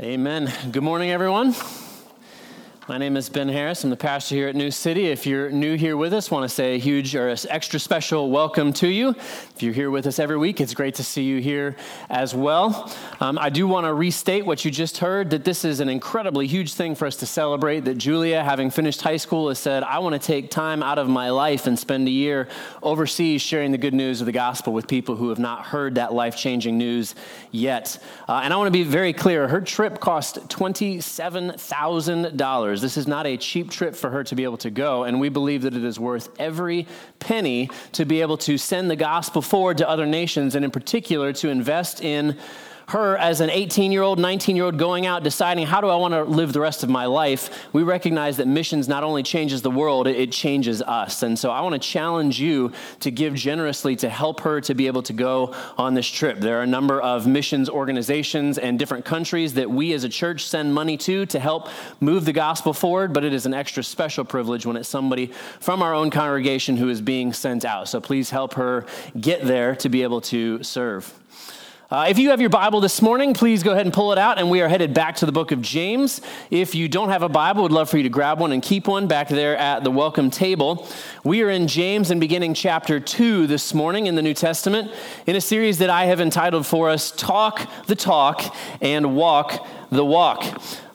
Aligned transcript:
Amen. 0.00 0.52
Good 0.72 0.82
morning, 0.82 1.12
everyone. 1.12 1.54
My 2.86 2.98
name 2.98 3.16
is 3.16 3.30
Ben 3.30 3.48
Harris. 3.48 3.82
I'm 3.82 3.88
the 3.88 3.96
pastor 3.96 4.34
here 4.34 4.48
at 4.48 4.54
New 4.54 4.70
City. 4.70 5.06
If 5.06 5.26
you're 5.26 5.50
new 5.50 5.74
here 5.74 5.96
with 5.96 6.12
us, 6.12 6.30
want 6.30 6.42
to 6.42 6.54
say 6.54 6.74
a 6.74 6.78
huge 6.78 7.16
or 7.16 7.34
extra 7.48 7.80
special 7.80 8.30
welcome 8.30 8.74
to 8.74 8.86
you. 8.86 9.08
If 9.08 9.62
you're 9.62 9.72
here 9.72 9.90
with 9.90 10.06
us 10.06 10.18
every 10.18 10.36
week, 10.36 10.60
it's 10.60 10.74
great 10.74 10.94
to 10.96 11.02
see 11.02 11.22
you 11.22 11.40
here 11.40 11.76
as 12.10 12.34
well. 12.34 12.94
Um, 13.20 13.38
I 13.38 13.48
do 13.48 13.66
want 13.66 13.86
to 13.86 13.94
restate 13.94 14.44
what 14.44 14.66
you 14.66 14.70
just 14.70 14.98
heard 14.98 15.30
that 15.30 15.44
this 15.44 15.64
is 15.64 15.80
an 15.80 15.88
incredibly 15.88 16.46
huge 16.46 16.74
thing 16.74 16.94
for 16.94 17.06
us 17.06 17.16
to 17.16 17.26
celebrate. 17.26 17.86
That 17.86 17.94
Julia, 17.94 18.44
having 18.44 18.68
finished 18.68 19.00
high 19.00 19.16
school, 19.16 19.48
has 19.48 19.58
said, 19.58 19.82
I 19.82 20.00
want 20.00 20.20
to 20.20 20.26
take 20.26 20.50
time 20.50 20.82
out 20.82 20.98
of 20.98 21.08
my 21.08 21.30
life 21.30 21.66
and 21.66 21.78
spend 21.78 22.06
a 22.06 22.10
year 22.10 22.48
overseas 22.82 23.40
sharing 23.40 23.72
the 23.72 23.78
good 23.78 23.94
news 23.94 24.20
of 24.20 24.26
the 24.26 24.32
gospel 24.32 24.74
with 24.74 24.88
people 24.88 25.16
who 25.16 25.30
have 25.30 25.38
not 25.38 25.64
heard 25.64 25.94
that 25.94 26.12
life 26.12 26.36
changing 26.36 26.76
news 26.76 27.14
yet. 27.50 27.98
Uh, 28.28 28.42
and 28.44 28.52
I 28.52 28.58
want 28.58 28.66
to 28.66 28.72
be 28.72 28.82
very 28.82 29.14
clear 29.14 29.48
her 29.48 29.62
trip 29.62 30.00
cost 30.00 30.36
$27,000. 30.48 32.73
This 32.80 32.96
is 32.96 33.06
not 33.06 33.26
a 33.26 33.36
cheap 33.36 33.70
trip 33.70 33.94
for 33.94 34.10
her 34.10 34.24
to 34.24 34.34
be 34.34 34.44
able 34.44 34.56
to 34.58 34.70
go, 34.70 35.04
and 35.04 35.20
we 35.20 35.28
believe 35.28 35.62
that 35.62 35.74
it 35.74 35.84
is 35.84 35.98
worth 35.98 36.28
every 36.38 36.86
penny 37.18 37.70
to 37.92 38.04
be 38.04 38.20
able 38.20 38.36
to 38.38 38.58
send 38.58 38.90
the 38.90 38.96
gospel 38.96 39.42
forward 39.42 39.78
to 39.78 39.88
other 39.88 40.06
nations, 40.06 40.54
and 40.54 40.64
in 40.64 40.70
particular 40.70 41.32
to 41.34 41.48
invest 41.48 42.02
in 42.02 42.36
her 42.88 43.16
as 43.16 43.40
an 43.40 43.50
18 43.50 43.92
year 43.92 44.02
old, 44.02 44.18
19 44.18 44.56
year 44.56 44.66
old 44.66 44.78
going 44.78 45.06
out 45.06 45.22
deciding 45.22 45.66
how 45.66 45.80
do 45.80 45.88
I 45.88 45.96
want 45.96 46.12
to 46.14 46.24
live 46.24 46.52
the 46.52 46.60
rest 46.60 46.82
of 46.82 46.90
my 46.90 47.06
life, 47.06 47.66
we 47.72 47.82
recognize 47.82 48.36
that 48.36 48.46
missions 48.46 48.88
not 48.88 49.04
only 49.04 49.22
changes 49.22 49.62
the 49.62 49.70
world, 49.70 50.06
it 50.06 50.32
changes 50.32 50.82
us. 50.82 51.22
And 51.22 51.38
so 51.38 51.50
I 51.50 51.60
want 51.62 51.74
to 51.74 51.78
challenge 51.78 52.40
you 52.40 52.72
to 53.00 53.10
give 53.10 53.34
generously 53.34 53.96
to 53.96 54.08
help 54.08 54.40
her 54.40 54.60
to 54.62 54.74
be 54.74 54.86
able 54.86 55.02
to 55.04 55.12
go 55.12 55.54
on 55.78 55.94
this 55.94 56.06
trip. 56.06 56.40
There 56.40 56.58
are 56.58 56.62
a 56.62 56.66
number 56.66 57.00
of 57.00 57.26
missions 57.26 57.68
organizations 57.70 58.58
and 58.58 58.78
different 58.78 59.04
countries 59.04 59.54
that 59.54 59.70
we 59.70 59.92
as 59.92 60.04
a 60.04 60.08
church 60.08 60.46
send 60.46 60.74
money 60.74 60.96
to 60.98 61.26
to 61.26 61.40
help 61.40 61.68
move 62.00 62.24
the 62.24 62.32
gospel 62.32 62.72
forward, 62.72 63.12
but 63.12 63.24
it 63.24 63.32
is 63.32 63.46
an 63.46 63.54
extra 63.54 63.82
special 63.82 64.24
privilege 64.24 64.66
when 64.66 64.76
it's 64.76 64.88
somebody 64.88 65.26
from 65.60 65.82
our 65.82 65.94
own 65.94 66.10
congregation 66.10 66.76
who 66.76 66.88
is 66.88 67.00
being 67.00 67.32
sent 67.32 67.64
out. 67.64 67.88
So 67.88 68.00
please 68.00 68.30
help 68.30 68.54
her 68.54 68.86
get 69.18 69.44
there 69.44 69.74
to 69.76 69.88
be 69.88 70.02
able 70.02 70.20
to 70.22 70.62
serve. 70.62 71.12
Uh, 71.94 72.06
if 72.08 72.18
you 72.18 72.30
have 72.30 72.40
your 72.40 72.50
Bible 72.50 72.80
this 72.80 73.00
morning, 73.00 73.32
please 73.34 73.62
go 73.62 73.70
ahead 73.70 73.86
and 73.86 73.94
pull 73.94 74.10
it 74.10 74.18
out, 74.18 74.36
and 74.36 74.50
we 74.50 74.60
are 74.60 74.66
headed 74.66 74.92
back 74.92 75.14
to 75.14 75.26
the 75.26 75.30
book 75.30 75.52
of 75.52 75.62
James. 75.62 76.20
If 76.50 76.74
you 76.74 76.88
don't 76.88 77.10
have 77.10 77.22
a 77.22 77.28
Bible, 77.28 77.62
would 77.62 77.70
love 77.70 77.88
for 77.88 77.98
you 77.98 78.02
to 78.02 78.08
grab 78.08 78.40
one 78.40 78.50
and 78.50 78.60
keep 78.60 78.88
one 78.88 79.06
back 79.06 79.28
there 79.28 79.56
at 79.56 79.84
the 79.84 79.92
welcome 79.92 80.28
table. 80.28 80.88
We 81.22 81.42
are 81.42 81.50
in 81.50 81.68
James 81.68 82.10
and 82.10 82.20
beginning 82.20 82.54
chapter 82.54 82.98
2 82.98 83.46
this 83.46 83.72
morning 83.74 84.08
in 84.08 84.16
the 84.16 84.22
New 84.22 84.34
Testament 84.34 84.90
in 85.28 85.36
a 85.36 85.40
series 85.40 85.78
that 85.78 85.88
I 85.88 86.06
have 86.06 86.20
entitled 86.20 86.66
for 86.66 86.90
us 86.90 87.12
Talk 87.12 87.70
the 87.86 87.94
Talk 87.94 88.42
and 88.80 89.14
Walk 89.14 89.64
the 89.92 90.04
Walk. 90.04 90.42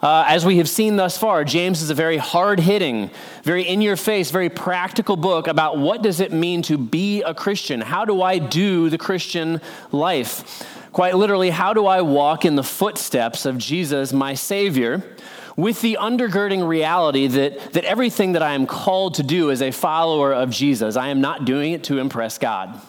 Uh, 0.01 0.25
as 0.27 0.45
we 0.45 0.57
have 0.57 0.67
seen 0.67 0.97
thus 0.97 1.17
far, 1.17 1.45
James 1.45 1.81
is 1.81 1.89
a 1.89 1.93
very 1.93 2.17
hard 2.17 2.59
hitting, 2.59 3.09
very 3.43 3.63
in 3.63 3.81
your 3.81 3.95
face, 3.95 4.31
very 4.31 4.49
practical 4.49 5.15
book 5.15 5.47
about 5.47 5.77
what 5.77 6.01
does 6.01 6.19
it 6.19 6.33
mean 6.33 6.61
to 6.63 6.77
be 6.77 7.21
a 7.21 7.33
Christian? 7.33 7.79
How 7.79 8.03
do 8.03 8.21
I 8.21 8.37
do 8.37 8.89
the 8.89 8.97
Christian 8.97 9.61
life? 9.93 10.65
Quite 10.91 11.15
literally, 11.15 11.51
how 11.51 11.73
do 11.73 11.85
I 11.85 12.01
walk 12.01 12.45
in 12.45 12.55
the 12.55 12.63
footsteps 12.63 13.45
of 13.45 13.57
Jesus, 13.57 14.11
my 14.11 14.33
Savior, 14.33 15.03
with 15.55 15.81
the 15.81 15.97
undergirding 15.99 16.67
reality 16.67 17.27
that, 17.27 17.73
that 17.73 17.83
everything 17.83 18.31
that 18.31 18.41
I 18.41 18.53
am 18.53 18.65
called 18.65 19.15
to 19.15 19.23
do 19.23 19.51
as 19.51 19.61
a 19.61 19.71
follower 19.71 20.33
of 20.33 20.49
Jesus, 20.49 20.95
I 20.95 21.09
am 21.09 21.21
not 21.21 21.45
doing 21.45 21.73
it 21.73 21.83
to 21.85 21.99
impress 21.99 22.37
God. 22.37 22.79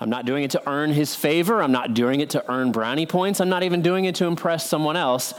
I'm 0.00 0.10
not 0.10 0.26
doing 0.26 0.44
it 0.44 0.50
to 0.52 0.68
earn 0.68 0.92
his 0.92 1.14
favor. 1.14 1.62
I'm 1.62 1.72
not 1.72 1.94
doing 1.94 2.20
it 2.20 2.30
to 2.30 2.50
earn 2.50 2.72
brownie 2.72 3.06
points. 3.06 3.40
I'm 3.40 3.48
not 3.48 3.62
even 3.62 3.80
doing 3.80 4.06
it 4.06 4.16
to 4.16 4.26
impress 4.26 4.68
someone 4.68 4.96
else. 4.96 5.34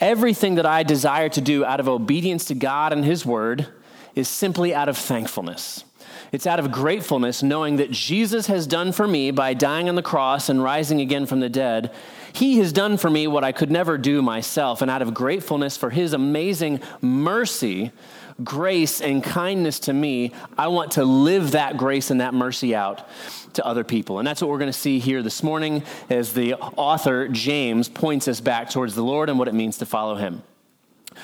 Everything 0.00 0.56
that 0.56 0.66
I 0.66 0.82
desire 0.82 1.28
to 1.30 1.40
do 1.40 1.64
out 1.64 1.80
of 1.80 1.88
obedience 1.88 2.44
to 2.46 2.54
God 2.54 2.92
and 2.92 3.04
his 3.04 3.24
word 3.24 3.68
is 4.14 4.28
simply 4.28 4.74
out 4.74 4.88
of 4.88 4.98
thankfulness. 4.98 5.84
It's 6.34 6.48
out 6.48 6.58
of 6.58 6.72
gratefulness, 6.72 7.44
knowing 7.44 7.76
that 7.76 7.92
Jesus 7.92 8.48
has 8.48 8.66
done 8.66 8.90
for 8.90 9.06
me 9.06 9.30
by 9.30 9.54
dying 9.54 9.88
on 9.88 9.94
the 9.94 10.02
cross 10.02 10.48
and 10.48 10.60
rising 10.60 11.00
again 11.00 11.26
from 11.26 11.38
the 11.38 11.48
dead. 11.48 11.92
He 12.32 12.58
has 12.58 12.72
done 12.72 12.96
for 12.96 13.08
me 13.08 13.28
what 13.28 13.44
I 13.44 13.52
could 13.52 13.70
never 13.70 13.96
do 13.96 14.20
myself. 14.20 14.82
And 14.82 14.90
out 14.90 15.00
of 15.00 15.14
gratefulness 15.14 15.76
for 15.76 15.90
his 15.90 16.12
amazing 16.12 16.80
mercy, 17.00 17.92
grace, 18.42 19.00
and 19.00 19.22
kindness 19.22 19.78
to 19.78 19.92
me, 19.92 20.32
I 20.58 20.66
want 20.66 20.90
to 20.92 21.04
live 21.04 21.52
that 21.52 21.76
grace 21.76 22.10
and 22.10 22.20
that 22.20 22.34
mercy 22.34 22.74
out 22.74 23.08
to 23.52 23.64
other 23.64 23.84
people. 23.84 24.18
And 24.18 24.26
that's 24.26 24.42
what 24.42 24.50
we're 24.50 24.58
going 24.58 24.72
to 24.72 24.76
see 24.76 24.98
here 24.98 25.22
this 25.22 25.40
morning 25.40 25.84
as 26.10 26.32
the 26.32 26.54
author, 26.54 27.28
James, 27.28 27.88
points 27.88 28.26
us 28.26 28.40
back 28.40 28.70
towards 28.70 28.96
the 28.96 29.04
Lord 29.04 29.30
and 29.30 29.38
what 29.38 29.46
it 29.46 29.54
means 29.54 29.78
to 29.78 29.86
follow 29.86 30.16
him. 30.16 30.42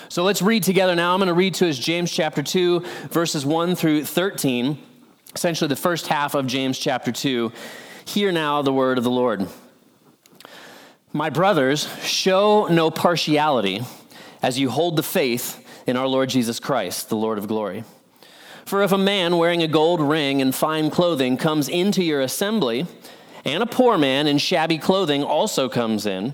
So 0.07 0.23
let's 0.23 0.41
read 0.41 0.63
together 0.63 0.95
now. 0.95 1.13
I'm 1.13 1.19
going 1.19 1.27
to 1.27 1.33
read 1.33 1.55
to 1.55 1.67
us 1.67 1.77
James 1.77 2.09
chapter 2.09 2.41
2, 2.41 2.79
verses 3.09 3.45
1 3.45 3.75
through 3.75 4.05
13 4.05 4.81
essentially 5.35 5.67
the 5.67 5.75
first 5.75 6.07
half 6.07 6.35
of 6.35 6.47
James 6.47 6.77
chapter 6.77 7.11
2. 7.11 7.51
Hear 8.05 8.31
now 8.31 8.61
the 8.61 8.73
word 8.73 8.97
of 8.97 9.03
the 9.03 9.11
Lord. 9.11 9.47
My 11.13 11.29
brothers, 11.29 11.87
show 12.03 12.67
no 12.67 12.89
partiality 12.89 13.81
as 14.41 14.59
you 14.59 14.69
hold 14.69 14.95
the 14.95 15.03
faith 15.03 15.65
in 15.87 15.97
our 15.97 16.07
Lord 16.07 16.29
Jesus 16.29 16.59
Christ, 16.59 17.09
the 17.09 17.15
Lord 17.15 17.37
of 17.37 17.47
glory. 17.47 17.83
For 18.65 18.83
if 18.83 18.91
a 18.91 18.97
man 18.97 19.37
wearing 19.37 19.63
a 19.63 19.67
gold 19.67 19.99
ring 19.99 20.41
and 20.41 20.53
fine 20.53 20.89
clothing 20.89 21.37
comes 21.37 21.67
into 21.67 22.03
your 22.03 22.21
assembly, 22.21 22.85
and 23.43 23.63
a 23.63 23.65
poor 23.65 23.97
man 23.97 24.27
in 24.27 24.37
shabby 24.37 24.77
clothing 24.77 25.23
also 25.23 25.67
comes 25.67 26.05
in, 26.05 26.33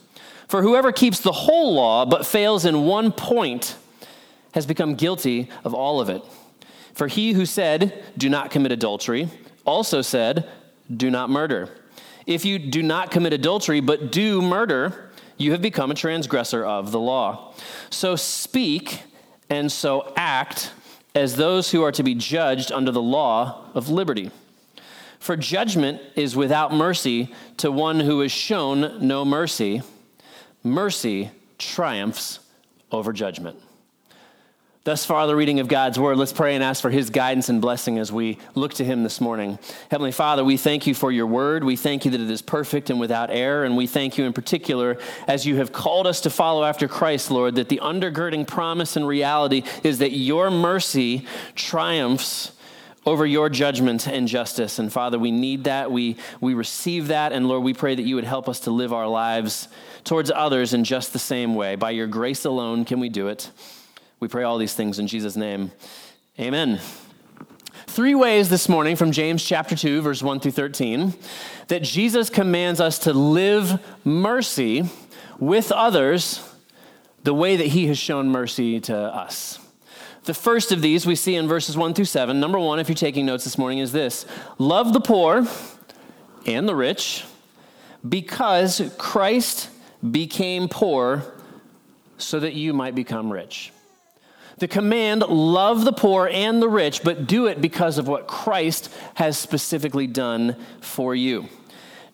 For 0.51 0.61
whoever 0.61 0.91
keeps 0.91 1.21
the 1.21 1.31
whole 1.31 1.73
law 1.75 2.05
but 2.05 2.25
fails 2.25 2.65
in 2.65 2.83
one 2.83 3.13
point 3.13 3.77
has 4.53 4.65
become 4.65 4.95
guilty 4.95 5.47
of 5.63 5.73
all 5.73 6.01
of 6.01 6.09
it. 6.09 6.21
For 6.93 7.07
he 7.07 7.31
who 7.31 7.45
said, 7.45 8.03
Do 8.17 8.27
not 8.27 8.51
commit 8.51 8.73
adultery, 8.73 9.29
also 9.63 10.01
said, 10.01 10.49
Do 10.93 11.09
not 11.09 11.29
murder. 11.29 11.69
If 12.25 12.43
you 12.43 12.59
do 12.59 12.83
not 12.83 13.11
commit 13.11 13.31
adultery 13.31 13.79
but 13.79 14.11
do 14.11 14.41
murder, 14.41 15.11
you 15.37 15.53
have 15.53 15.61
become 15.61 15.89
a 15.89 15.95
transgressor 15.95 16.65
of 16.65 16.91
the 16.91 16.99
law. 16.99 17.53
So 17.89 18.17
speak 18.17 19.03
and 19.49 19.71
so 19.71 20.11
act 20.17 20.73
as 21.15 21.37
those 21.37 21.71
who 21.71 21.81
are 21.81 21.93
to 21.93 22.03
be 22.03 22.13
judged 22.13 22.73
under 22.73 22.91
the 22.91 23.01
law 23.01 23.69
of 23.73 23.87
liberty. 23.87 24.31
For 25.17 25.37
judgment 25.37 26.01
is 26.17 26.35
without 26.35 26.73
mercy 26.73 27.33
to 27.55 27.71
one 27.71 28.01
who 28.01 28.19
has 28.19 28.33
shown 28.33 29.07
no 29.07 29.23
mercy 29.23 29.81
mercy 30.63 31.31
triumphs 31.57 32.39
over 32.91 33.13
judgment. 33.13 33.57
Thus 34.83 35.05
far, 35.05 35.27
the 35.27 35.35
reading 35.35 35.59
of 35.59 35.67
God's 35.67 35.99
word. 35.99 36.17
Let's 36.17 36.33
pray 36.33 36.55
and 36.55 36.63
ask 36.63 36.81
for 36.81 36.89
his 36.89 37.11
guidance 37.11 37.49
and 37.49 37.61
blessing 37.61 37.99
as 37.99 38.11
we 38.11 38.39
look 38.55 38.73
to 38.75 38.83
him 38.83 39.03
this 39.03 39.21
morning. 39.21 39.59
Heavenly 39.91 40.11
Father, 40.11 40.43
we 40.43 40.57
thank 40.57 40.87
you 40.87 40.95
for 40.95 41.11
your 41.11 41.27
word. 41.27 41.63
We 41.63 41.75
thank 41.75 42.03
you 42.03 42.09
that 42.09 42.19
it 42.19 42.31
is 42.31 42.41
perfect 42.41 42.89
and 42.89 42.99
without 42.99 43.29
error. 43.29 43.63
And 43.63 43.77
we 43.77 43.85
thank 43.85 44.17
you 44.17 44.25
in 44.25 44.33
particular 44.33 44.97
as 45.27 45.45
you 45.45 45.57
have 45.57 45.71
called 45.71 46.07
us 46.07 46.21
to 46.21 46.31
follow 46.31 46.63
after 46.63 46.87
Christ, 46.87 47.29
Lord, 47.29 47.55
that 47.55 47.69
the 47.69 47.79
undergirding 47.83 48.47
promise 48.47 48.95
and 48.95 49.07
reality 49.07 49.61
is 49.83 49.99
that 49.99 50.13
your 50.13 50.49
mercy 50.49 51.27
triumphs 51.53 52.51
over 53.05 53.23
your 53.23 53.49
judgment 53.49 54.07
and 54.07 54.27
justice. 54.27 54.79
And 54.79 54.91
Father, 54.91 55.19
we 55.19 55.29
need 55.29 55.65
that. 55.65 55.91
We, 55.91 56.17
we 56.39 56.55
receive 56.55 57.09
that. 57.09 57.33
And 57.33 57.47
Lord, 57.47 57.63
we 57.63 57.75
pray 57.75 57.93
that 57.93 58.03
you 58.03 58.15
would 58.15 58.23
help 58.23 58.49
us 58.49 58.61
to 58.61 58.71
live 58.71 58.93
our 58.93 59.07
lives 59.07 59.67
towards 60.03 60.31
others 60.31 60.73
in 60.73 60.83
just 60.83 61.13
the 61.13 61.19
same 61.19 61.55
way. 61.55 61.75
By 61.75 61.91
your 61.91 62.07
grace 62.07 62.45
alone 62.45 62.85
can 62.85 62.99
we 62.99 63.09
do 63.09 63.27
it. 63.27 63.51
We 64.19 64.27
pray 64.27 64.43
all 64.43 64.57
these 64.57 64.73
things 64.73 64.99
in 64.99 65.07
Jesus' 65.07 65.35
name. 65.35 65.71
Amen. 66.39 66.79
Three 67.87 68.15
ways 68.15 68.49
this 68.49 68.69
morning 68.69 68.95
from 68.95 69.11
James 69.11 69.43
chapter 69.43 69.75
2, 69.75 70.01
verse 70.01 70.23
1 70.23 70.39
through 70.39 70.51
13, 70.51 71.13
that 71.67 71.83
Jesus 71.83 72.29
commands 72.29 72.79
us 72.79 72.99
to 72.99 73.13
live 73.13 73.81
mercy 74.05 74.83
with 75.39 75.71
others 75.71 76.47
the 77.23 77.33
way 77.33 77.55
that 77.55 77.67
he 77.67 77.87
has 77.87 77.97
shown 77.97 78.29
mercy 78.29 78.79
to 78.79 78.95
us. 78.95 79.59
The 80.23 80.33
first 80.33 80.71
of 80.71 80.81
these 80.81 81.05
we 81.05 81.15
see 81.15 81.35
in 81.35 81.47
verses 81.47 81.75
1 81.75 81.93
through 81.93 82.05
7. 82.05 82.39
Number 82.39 82.59
one, 82.59 82.79
if 82.79 82.87
you're 82.87 82.95
taking 82.95 83.25
notes 83.25 83.43
this 83.43 83.57
morning, 83.57 83.79
is 83.79 83.91
this 83.91 84.25
Love 84.57 84.93
the 84.93 85.01
poor 85.01 85.47
and 86.45 86.67
the 86.69 86.75
rich 86.75 87.25
because 88.07 88.93
Christ 88.97 89.69
became 90.09 90.67
poor 90.67 91.23
so 92.17 92.39
that 92.39 92.53
you 92.53 92.73
might 92.73 92.95
become 92.95 93.31
rich. 93.31 93.71
The 94.57 94.67
command, 94.67 95.21
love 95.21 95.85
the 95.85 95.93
poor 95.93 96.27
and 96.27 96.61
the 96.61 96.69
rich, 96.69 97.03
but 97.03 97.25
do 97.25 97.47
it 97.47 97.61
because 97.61 97.97
of 97.97 98.07
what 98.07 98.27
Christ 98.27 98.93
has 99.15 99.37
specifically 99.37 100.07
done 100.07 100.55
for 100.81 101.15
you. 101.15 101.47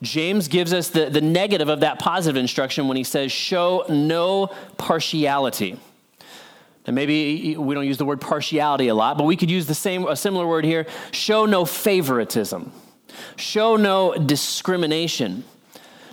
James 0.01 0.47
gives 0.47 0.73
us 0.73 0.89
the, 0.89 1.09
the 1.09 1.21
negative 1.21 1.69
of 1.69 1.79
that 1.79 1.99
positive 1.99 2.37
instruction 2.37 2.87
when 2.87 2.97
he 2.97 3.03
says, 3.03 3.31
show 3.31 3.83
no 3.89 4.47
partiality. 4.77 5.77
And 6.85 6.95
maybe 6.95 7.57
we 7.57 7.75
don't 7.75 7.85
use 7.85 7.97
the 7.97 8.05
word 8.05 8.21
partiality 8.21 8.87
a 8.87 8.95
lot, 8.95 9.17
but 9.17 9.25
we 9.25 9.35
could 9.35 9.51
use 9.51 9.65
the 9.65 9.75
same, 9.75 10.07
a 10.07 10.15
similar 10.15 10.47
word 10.47 10.63
here 10.63 10.87
show 11.11 11.45
no 11.45 11.65
favoritism, 11.65 12.71
show 13.35 13.75
no 13.75 14.13
discrimination. 14.13 15.43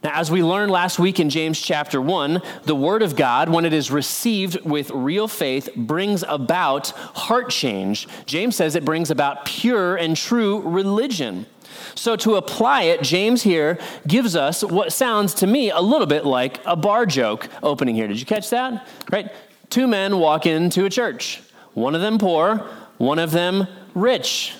Now, 0.05 0.21
as 0.21 0.31
we 0.31 0.43
learned 0.43 0.71
last 0.71 0.99
week 0.99 1.19
in 1.19 1.31
James 1.31 1.59
chapter 1.59 1.99
1, 1.99 2.43
the 2.65 2.75
Word 2.75 3.01
of 3.01 3.17
God, 3.17 3.49
when 3.49 3.65
it 3.65 3.73
is 3.73 3.91
received 3.91 4.61
with 4.61 4.91
real 4.91 5.27
faith, 5.27 5.71
brings 5.75 6.23
about 6.29 6.89
heart 6.89 7.49
change. 7.49 8.06
James 8.27 8.55
says 8.55 8.75
it 8.75 8.85
brings 8.85 9.11
about 9.11 9.47
pure 9.47 9.97
and 9.97 10.15
true 10.15 10.61
religion. 10.61 11.47
So, 11.95 12.17
to 12.17 12.35
apply 12.35 12.83
it, 12.83 13.03
James 13.03 13.43
here 13.43 13.79
gives 14.06 14.37
us 14.37 14.62
what 14.62 14.93
sounds 14.93 15.33
to 15.35 15.47
me 15.47 15.71
a 15.71 15.81
little 15.81 16.06
bit 16.06 16.27
like 16.27 16.61
a 16.67 16.77
bar 16.77 17.06
joke 17.06 17.49
opening 17.62 17.95
here. 17.95 18.06
Did 18.06 18.21
you 18.21 18.27
catch 18.27 18.51
that? 18.51 18.87
Right? 19.11 19.33
Two 19.71 19.87
men 19.87 20.19
walk 20.19 20.45
into 20.45 20.85
a 20.85 20.91
church, 20.91 21.41
one 21.73 21.95
of 21.95 22.03
them 22.03 22.19
poor, 22.19 22.59
one 22.99 23.19
of 23.19 23.31
them 23.31 23.67
rich. 23.95 24.53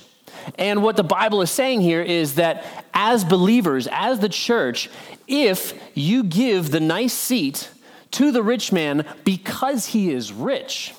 And 0.57 0.83
what 0.83 0.97
the 0.97 1.05
Bible 1.05 1.43
is 1.43 1.51
saying 1.51 1.81
here 1.81 2.03
is 2.03 2.35
that 2.35 2.65
as 2.93 3.25
believers, 3.25 3.89
as 3.91 4.21
the 4.21 4.29
church, 4.29 4.91
if 5.27 5.79
you 5.95 6.23
give 6.23 6.71
the 6.71 6.81
nice 6.81 7.13
seat 7.13 7.71
to 8.13 8.31
the 8.31 8.43
rich 8.43 8.73
man 8.73 9.07
because 9.25 9.87
he 9.87 10.13
is 10.13 10.33
rich, 10.33 10.95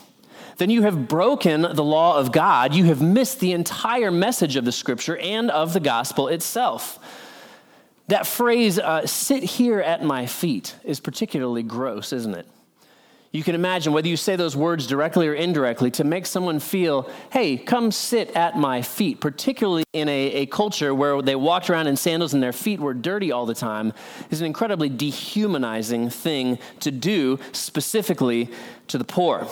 then 0.58 0.70
you 0.70 0.84
have 0.84 1.08
broken 1.08 1.62
the 1.62 1.84
law 1.84 2.18
of 2.18 2.32
God. 2.32 2.74
You 2.74 2.86
have 2.86 3.02
missed 3.02 3.40
the 3.40 3.52
entire 3.52 4.12
message 4.12 4.56
of 4.56 4.66
the 4.66 4.72
scripture 4.72 5.18
and 5.18 5.52
of 5.52 5.74
the 5.74 5.80
gospel 5.80 6.28
itself. 6.28 7.00
That 8.08 8.28
phrase, 8.28 8.78
uh, 8.78 9.08
sit 9.08 9.44
here 9.44 9.80
at 9.80 10.04
my 10.04 10.28
feet, 10.28 10.76
is 10.84 11.00
particularly 11.00 11.64
gross, 11.64 12.14
isn't 12.14 12.36
it? 12.36 12.48
You 13.36 13.44
can 13.44 13.54
imagine 13.54 13.92
whether 13.92 14.08
you 14.08 14.16
say 14.16 14.38
those 14.38 14.56
words 14.56 14.88
directly 14.88 15.28
or 15.28 15.34
indirectly 15.34 15.92
to 15.92 16.06
make 16.06 16.26
someone 16.26 16.58
feel, 16.62 17.12
hey, 17.34 17.58
come 17.58 17.92
sit 17.92 18.34
at 18.34 18.58
my 18.58 18.82
feet, 18.82 19.20
particularly 19.20 19.84
in 19.92 20.08
a, 20.08 20.28
a 20.28 20.46
culture 20.46 20.96
where 20.96 21.22
they 21.22 21.36
walked 21.36 21.70
around 21.70 21.88
in 21.88 21.98
sandals 21.98 22.34
and 22.34 22.42
their 22.42 22.54
feet 22.54 22.80
were 22.80 22.94
dirty 22.94 23.34
all 23.34 23.46
the 23.46 23.54
time, 23.54 23.92
is 24.30 24.40
an 24.40 24.46
incredibly 24.46 24.88
dehumanizing 24.88 26.10
thing 26.10 26.60
to 26.80 26.92
do, 26.92 27.38
specifically 27.52 28.50
to 28.88 28.98
the 28.98 29.04
poor. 29.04 29.46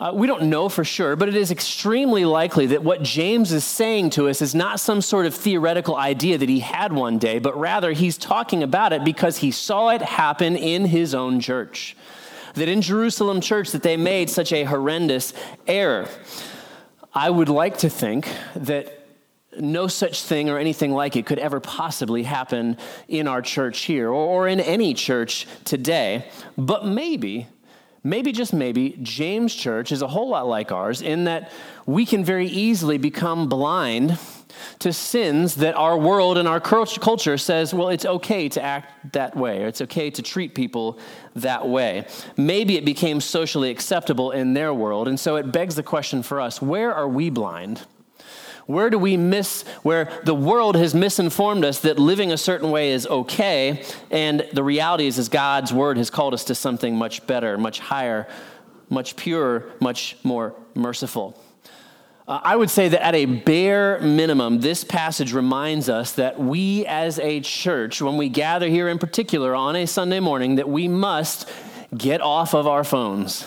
Uh, 0.00 0.12
we 0.14 0.26
don't 0.26 0.44
know 0.44 0.70
for 0.70 0.84
sure, 0.84 1.16
but 1.16 1.28
it 1.28 1.36
is 1.36 1.50
extremely 1.50 2.24
likely 2.24 2.64
that 2.64 2.82
what 2.82 3.02
James 3.02 3.52
is 3.52 3.62
saying 3.62 4.08
to 4.08 4.26
us 4.26 4.40
is 4.40 4.54
not 4.54 4.80
some 4.80 5.02
sort 5.02 5.26
of 5.26 5.34
theoretical 5.34 5.96
idea 5.96 6.38
that 6.38 6.48
he 6.48 6.60
had 6.60 6.94
one 6.94 7.18
day, 7.18 7.38
but 7.38 7.54
rather 7.60 7.92
he's 7.92 8.16
talking 8.16 8.62
about 8.62 8.94
it 8.94 9.04
because 9.04 9.36
he 9.36 9.50
saw 9.50 9.90
it 9.90 10.00
happen 10.00 10.56
in 10.56 10.86
his 10.86 11.14
own 11.14 11.40
church 11.40 11.94
that 12.54 12.68
in 12.68 12.80
Jerusalem 12.80 13.40
church 13.40 13.72
that 13.72 13.82
they 13.82 13.96
made 13.96 14.30
such 14.30 14.52
a 14.52 14.64
horrendous 14.64 15.32
error. 15.66 16.08
I 17.12 17.30
would 17.30 17.48
like 17.48 17.78
to 17.78 17.88
think 17.88 18.28
that 18.56 19.06
no 19.58 19.86
such 19.86 20.22
thing 20.22 20.50
or 20.50 20.58
anything 20.58 20.92
like 20.92 21.16
it 21.16 21.26
could 21.26 21.38
ever 21.38 21.60
possibly 21.60 22.24
happen 22.24 22.76
in 23.08 23.28
our 23.28 23.42
church 23.42 23.82
here 23.82 24.10
or, 24.10 24.48
in 24.48 24.60
any 24.60 24.94
church 24.94 25.46
today. 25.64 26.26
But 26.58 26.86
maybe, 26.86 27.46
maybe 28.02 28.32
just 28.32 28.52
maybe, 28.52 28.98
James 29.02 29.54
Church 29.54 29.92
is 29.92 30.02
a 30.02 30.08
whole 30.08 30.30
lot 30.30 30.48
like 30.48 30.72
ours 30.72 31.02
in 31.02 31.24
that 31.24 31.52
we 31.86 32.04
can 32.04 32.24
very 32.24 32.48
easily 32.48 32.98
become 32.98 33.48
blind 33.48 34.18
to 34.80 34.92
sins 34.92 35.56
that 35.56 35.74
our 35.74 35.96
world 35.96 36.38
and 36.38 36.48
our 36.48 36.60
culture 36.60 37.38
says, 37.38 37.72
well, 37.72 37.88
it's 37.88 38.04
okay 38.04 38.48
to 38.50 38.62
act 38.62 39.12
that 39.12 39.36
way, 39.36 39.62
or 39.62 39.66
it's 39.66 39.80
okay 39.80 40.10
to 40.10 40.22
treat 40.22 40.54
people 40.54 40.98
that 41.36 41.66
way. 41.66 42.06
Maybe 42.36 42.76
it 42.76 42.84
became 42.84 43.20
socially 43.20 43.70
acceptable 43.70 44.30
in 44.30 44.54
their 44.54 44.72
world, 44.72 45.08
and 45.08 45.18
so 45.18 45.36
it 45.36 45.52
begs 45.52 45.74
the 45.74 45.82
question 45.82 46.22
for 46.22 46.40
us 46.40 46.60
where 46.62 46.94
are 46.94 47.08
we 47.08 47.30
blind? 47.30 47.82
Where 48.66 48.88
do 48.88 48.98
we 48.98 49.18
miss, 49.18 49.62
where 49.82 50.10
the 50.24 50.34
world 50.34 50.76
has 50.76 50.94
misinformed 50.94 51.64
us 51.66 51.80
that 51.80 51.98
living 51.98 52.32
a 52.32 52.38
certain 52.38 52.70
way 52.70 52.92
is 52.92 53.06
okay, 53.06 53.84
and 54.10 54.48
the 54.54 54.64
reality 54.64 55.06
is, 55.06 55.18
is 55.18 55.28
God's 55.28 55.72
word 55.72 55.98
has 55.98 56.08
called 56.08 56.32
us 56.32 56.44
to 56.44 56.54
something 56.54 56.96
much 56.96 57.26
better, 57.26 57.58
much 57.58 57.78
higher, 57.78 58.26
much 58.88 59.16
purer, 59.16 59.70
much 59.80 60.16
more 60.22 60.54
merciful. 60.74 61.38
Uh, 62.26 62.40
I 62.42 62.56
would 62.56 62.70
say 62.70 62.88
that 62.88 63.04
at 63.04 63.14
a 63.14 63.26
bare 63.26 64.00
minimum, 64.00 64.60
this 64.60 64.82
passage 64.82 65.34
reminds 65.34 65.90
us 65.90 66.12
that 66.12 66.40
we 66.40 66.86
as 66.86 67.18
a 67.18 67.40
church, 67.40 68.00
when 68.00 68.16
we 68.16 68.30
gather 68.30 68.66
here 68.66 68.88
in 68.88 68.98
particular 68.98 69.54
on 69.54 69.76
a 69.76 69.86
Sunday 69.86 70.20
morning, 70.20 70.54
that 70.54 70.66
we 70.66 70.88
must 70.88 71.46
get 71.94 72.22
off 72.22 72.54
of 72.54 72.66
our 72.66 72.82
phones. 72.82 73.46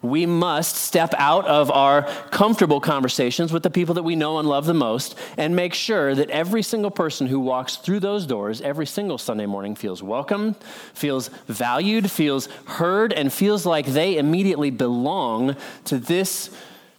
We 0.00 0.26
must 0.26 0.76
step 0.76 1.12
out 1.18 1.44
of 1.46 1.72
our 1.72 2.02
comfortable 2.30 2.80
conversations 2.80 3.52
with 3.52 3.64
the 3.64 3.70
people 3.70 3.94
that 3.94 4.04
we 4.04 4.14
know 4.14 4.38
and 4.38 4.48
love 4.48 4.66
the 4.66 4.74
most 4.74 5.18
and 5.36 5.56
make 5.56 5.74
sure 5.74 6.14
that 6.14 6.30
every 6.30 6.62
single 6.62 6.92
person 6.92 7.26
who 7.26 7.40
walks 7.40 7.76
through 7.76 8.00
those 8.00 8.26
doors 8.26 8.60
every 8.60 8.86
single 8.86 9.18
Sunday 9.18 9.46
morning 9.46 9.74
feels 9.74 10.04
welcome, 10.04 10.54
feels 10.92 11.30
valued, 11.48 12.08
feels 12.12 12.46
heard, 12.66 13.12
and 13.12 13.32
feels 13.32 13.66
like 13.66 13.86
they 13.86 14.18
immediately 14.18 14.70
belong 14.70 15.56
to 15.86 15.98
this 15.98 16.50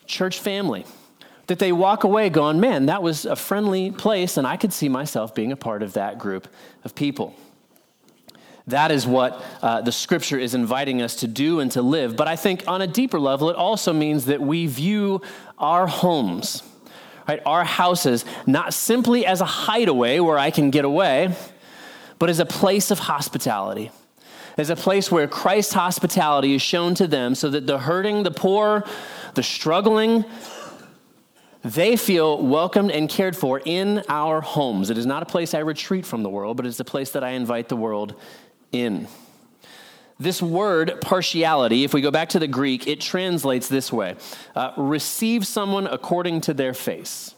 church 0.08 0.40
family 0.40 0.84
that 1.47 1.59
they 1.59 1.71
walk 1.71 2.03
away 2.03 2.30
going, 2.30 2.59
man, 2.59 2.87
that 2.87 3.04
was 3.04 3.25
a 3.25 3.35
friendly 3.35 3.92
place, 3.92 4.37
and 4.37 4.47
I 4.47 4.57
could 4.57 4.73
see 4.73 4.90
myself 4.90 5.35
being 5.35 5.52
a 5.52 5.56
part 5.56 5.83
of 5.83 5.94
that 5.94 6.18
group 6.18 6.47
of 6.83 6.95
people. 6.95 7.35
That 8.68 8.92
is 8.92 9.06
what 9.06 9.44
uh, 9.61 9.81
the 9.81 9.92
scripture 9.92 10.40
is 10.40 10.56
inviting 10.56 11.02
us 11.02 11.18
to 11.18 11.28
do 11.28 11.59
and 11.59 11.71
to 11.73 11.83
live. 11.83 12.16
But 12.16 12.28
I 12.28 12.35
think 12.35 12.64
on 12.68 12.81
a 12.81 12.87
deeper 12.87 13.19
level, 13.19 13.49
it 13.49 13.56
also 13.56 13.94
means 13.94 14.25
that 14.25 14.42
we 14.42 14.66
view 14.66 15.21
our 15.59 15.85
homes, 15.85 16.64
right, 17.28 17.42
our 17.45 17.64
houses, 17.64 18.25
not 18.47 18.73
simply 18.73 19.23
as 19.25 19.40
a 19.40 19.45
hideaway 19.45 20.19
where 20.19 20.40
I 20.40 20.49
can 20.49 20.71
get 20.71 20.83
away, 20.83 21.35
but 22.18 22.30
as 22.30 22.40
a 22.40 22.45
place 22.45 22.90
of 22.90 22.99
hospitality 22.99 23.92
as 24.57 24.69
a 24.69 24.75
place 24.75 25.11
where 25.11 25.28
Christ's 25.28 25.73
hospitality 25.73 26.56
is 26.56 26.61
shown 26.61 26.95
to 26.95 27.07
them 27.07 27.35
so 27.35 27.49
that 27.49 27.68
the 27.68 27.78
hurting, 27.78 28.23
the 28.23 28.31
poor, 28.31 28.85
the 29.33 29.44
struggling, 29.44 30.23
they 31.66 31.98
feel 31.98 32.38
welcomed 32.44 32.92
and 32.92 33.10
cared 33.10 33.36
for 33.36 33.60
in 33.66 34.04
our 34.07 34.40
homes. 34.40 34.92
It 34.92 35.00
is 35.00 35.06
not 35.07 35.24
a 35.24 35.26
place 35.26 35.56
I 35.56 35.60
retreat 35.60 36.06
from 36.06 36.22
the 36.22 36.30
world, 36.30 36.57
but 36.57 36.68
it's 36.68 36.80
a 36.80 36.86
place 36.86 37.10
that 37.12 37.24
I 37.24 37.31
invite 37.31 37.69
the 37.69 37.76
world 37.76 38.14
in. 38.72 39.07
This 40.19 40.44
word, 40.44 41.02
partiality, 41.02 41.84
if 41.84 41.92
we 41.92 42.02
go 42.02 42.12
back 42.12 42.30
to 42.30 42.40
the 42.40 42.48
Greek, 42.48 42.86
it 42.88 43.02
translates 43.02 43.68
this 43.68 43.92
way 43.92 44.16
uh, 44.56 44.74
receive 44.78 45.48
someone 45.48 45.88
according 45.88 46.42
to 46.42 46.54
their 46.54 46.76
face. 46.76 47.34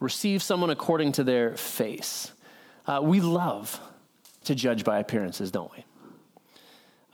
Receive 0.00 0.42
someone 0.42 0.70
according 0.70 1.12
to 1.12 1.24
their 1.24 1.56
face. 1.56 2.32
Uh, 2.84 2.98
we 3.00 3.20
love 3.20 3.80
to 4.44 4.56
judge 4.56 4.82
by 4.82 4.98
appearances, 4.98 5.52
don't 5.52 5.70
we? 5.70 5.84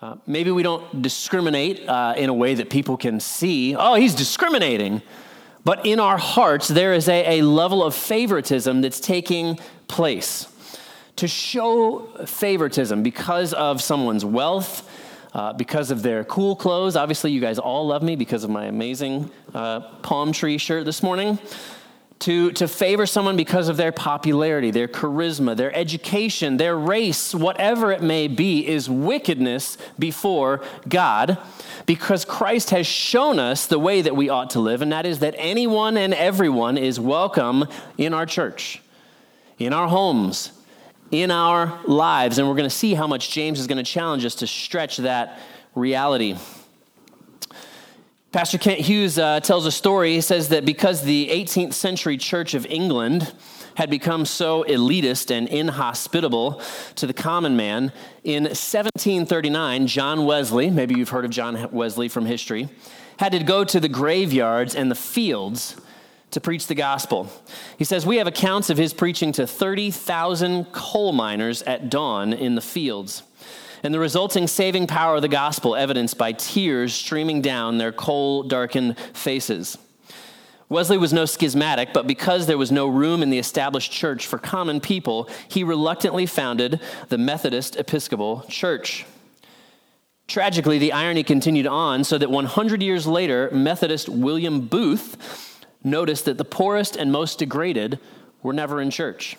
Uh, 0.01 0.17
maybe 0.27 0.51
we 0.51 0.63
don't 0.63 1.03
discriminate 1.03 1.87
uh, 1.87 2.15
in 2.17 2.31
a 2.31 2.35
way 2.35 2.55
that 2.55 2.71
people 2.71 2.97
can 2.97 3.21
see. 3.21 3.77
Oh, 3.77 3.97
he's 3.97 4.15
discriminating. 4.15 5.03
But 5.67 5.85
in 5.85 5.99
our 5.99 6.17
hearts, 6.17 6.69
there 6.69 6.95
is 6.95 7.09
a, 7.09 7.41
a 7.41 7.43
level 7.43 7.83
of 7.83 7.93
favoritism 7.93 8.83
that's 8.83 9.01
taking 9.01 9.59
place. 9.89 10.47
To 11.17 11.27
show 11.27 12.07
favoritism 12.25 13.03
because 13.03 13.53
of 13.53 13.83
someone's 13.83 14.25
wealth, 14.25 14.89
uh, 15.35 15.55
because 15.55 15.91
of 15.91 16.03
their 16.03 16.23
cool 16.23 16.55
clothes. 16.55 16.95
Obviously, 16.95 17.33
you 17.33 17.41
guys 17.41 17.59
all 17.59 17.85
love 17.89 18.05
me 18.05 18.15
because 18.15 18.45
of 18.45 18.51
my 18.51 18.67
amazing 18.67 19.29
uh, 19.55 19.81
palm 20.03 20.31
tree 20.31 20.57
shirt 20.57 20.85
this 20.85 21.03
morning. 21.03 21.37
To, 22.21 22.51
to 22.53 22.67
favor 22.67 23.05
someone 23.05 23.37
because 23.37 23.69
of 23.69 23.77
their 23.77 23.93
popularity, 23.93 24.71
their 24.71 24.89
charisma, 24.89 25.57
their 25.57 25.75
education, 25.75 26.57
their 26.57 26.77
race, 26.77 27.35
whatever 27.35 27.93
it 27.93 28.03
may 28.03 28.27
be, 28.27 28.67
is 28.67 28.89
wickedness 28.89 29.77
before 29.99 30.63
God 30.89 31.39
because 31.85 32.25
Christ 32.25 32.71
has 32.71 32.87
shown 32.87 33.39
us 33.39 33.67
the 33.67 33.79
way 33.79 34.03
that 34.03 34.17
we 34.17 34.29
ought 34.29 34.51
to 34.51 34.61
live, 34.61 34.83
and 34.83 34.93
that 34.93 35.07
is 35.07 35.21
that 35.21 35.35
anyone 35.39 35.97
and 35.97 36.13
everyone 36.15 36.79
is 36.79 36.99
welcome 36.99 37.65
in 37.97 38.13
our 38.13 38.27
church, 38.27 38.83
in 39.59 39.73
our 39.73 39.87
homes, 39.87 40.53
in 41.11 41.31
our 41.31 41.79
lives. 41.87 42.39
And 42.39 42.49
we're 42.49 42.55
going 42.55 42.69
to 42.69 42.75
see 42.75 42.95
how 42.95 43.07
much 43.07 43.31
James 43.31 43.61
is 43.61 43.67
going 43.67 43.83
to 43.83 43.91
challenge 43.91 44.25
us 44.25 44.35
to 44.37 44.47
stretch 44.47 44.97
that 44.99 45.39
reality. 45.75 46.37
Pastor 48.33 48.59
Kent 48.59 48.81
Hughes 48.81 49.19
uh, 49.19 49.41
tells 49.41 49.67
a 49.67 49.73
story. 49.73 50.15
He 50.15 50.21
says 50.21 50.49
that 50.49 50.65
because 50.65 51.03
the 51.03 51.29
18th 51.29 51.73
century 51.73 52.17
Church 52.17 52.55
of 52.55 52.67
England 52.67 53.33
had 53.77 53.89
become 53.89 54.27
so 54.27 54.65
elitist 54.65 55.31
and 55.31 55.49
inhospitable 55.49 56.61
to 56.97 57.07
the 57.07 57.13
common 57.13 57.57
man, 57.57 57.93
in 58.25 58.43
1739, 58.45 59.87
John 59.87 60.25
Wesley, 60.25 60.71
maybe 60.71 60.97
you've 60.97 61.11
heard 61.11 61.25
of 61.25 61.31
John 61.31 61.71
Wesley 61.71 62.09
from 62.09 62.27
history, 62.27 62.69
had 63.19 63.33
to 63.33 63.43
go 63.45 63.65
to 63.65 63.79
the 63.79 63.89
graveyards 63.89 64.75
and 64.75 64.91
the 64.91 64.97
fields 64.97 65.77
to 66.33 66.41
preach 66.41 66.67
the 66.67 66.75
gospel. 66.75 67.31
He 67.79 67.85
says, 67.85 68.05
We 68.05 68.17
have 68.17 68.27
accounts 68.27 68.71
of 68.71 68.77
his 68.77 68.93
preaching 68.93 69.31
to 69.33 69.47
30,000 69.47 70.65
coal 70.73 71.13
miners 71.13 71.63
at 71.63 71.89
dawn 71.91 72.33
in 72.33 72.57
the 72.57 72.61
fields 72.61 73.23
and 73.87 73.95
the 73.95 74.01
resulting 74.01 74.49
saving 74.49 74.89
power 74.89 75.15
of 75.15 75.23
the 75.23 75.29
gospel 75.29 75.77
evidenced 75.77 76.19
by 76.19 76.33
tears 76.33 76.93
streaming 76.93 77.41
down 77.41 77.79
their 77.79 77.93
coal 77.93 78.43
darkened 78.43 78.99
faces. 79.13 79.79
Wesley 80.69 80.99
was 80.99 81.13
no 81.13 81.25
schismatic, 81.25 81.93
but 81.93 82.09
because 82.09 82.47
there 82.47 82.59
was 82.59 82.73
no 82.73 82.89
room 82.89 83.23
in 83.23 83.31
the 83.31 83.39
established 83.39 83.93
church 83.93 84.27
for 84.27 84.39
common 84.39 84.81
people, 84.81 85.31
he 85.47 85.63
reluctantly 85.63 86.27
founded 86.27 86.81
the 87.11 87.17
Methodist 87.17 87.77
Episcopal 87.77 88.45
Church. 88.49 89.07
Tragically, 90.27 90.79
the 90.79 90.93
irony 90.93 91.23
continued 91.23 91.69
on 91.69 92.03
so 92.03 92.19
that 92.19 92.29
100 92.29 92.83
years 92.83 93.07
later, 93.07 93.49
Methodist 93.53 94.09
William 94.09 94.67
Booth 94.67 95.65
noticed 95.85 96.25
that 96.25 96.39
the 96.39 96.45
poorest 96.45 96.97
and 96.97 97.13
most 97.13 97.39
degraded 97.39 98.01
were 98.43 98.53
never 98.53 98.81
in 98.81 98.91
church. 98.91 99.37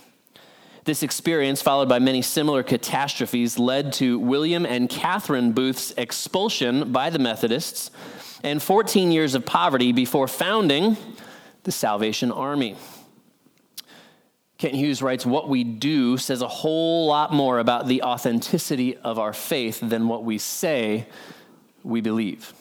This 0.88 1.04
experience, 1.04 1.62
followed 1.62 1.90
by 1.90 2.00
many 2.00 2.22
similar 2.22 2.64
catastrophes, 2.64 3.60
led 3.60 3.92
to 3.94 4.18
William 4.20 4.66
and 4.66 4.90
Catherine 4.90 5.52
Booth's 5.52 5.92
expulsion 5.98 6.94
by 6.94 7.10
the 7.10 7.20
Methodists 7.20 7.92
and 8.42 8.64
14 8.64 9.12
years 9.12 9.36
of 9.36 9.46
poverty 9.46 9.92
before 9.92 10.30
founding 10.30 10.96
the 11.64 11.74
Salvation 11.74 12.32
Army. 12.32 12.78
Kent 14.58 14.76
Hughes 14.76 15.02
writes, 15.02 15.26
What 15.26 15.50
we 15.50 15.66
do 15.66 16.16
says 16.16 16.42
a 16.42 16.48
whole 16.48 17.06
lot 17.08 17.34
more 17.34 17.60
about 17.60 17.88
the 17.88 18.04
authenticity 18.04 18.96
of 18.96 19.20
our 19.20 19.34
faith 19.34 19.82
than 19.82 20.08
what 20.08 20.24
we 20.24 20.38
say 20.38 21.06
we 21.84 22.00
believe. 22.00 22.54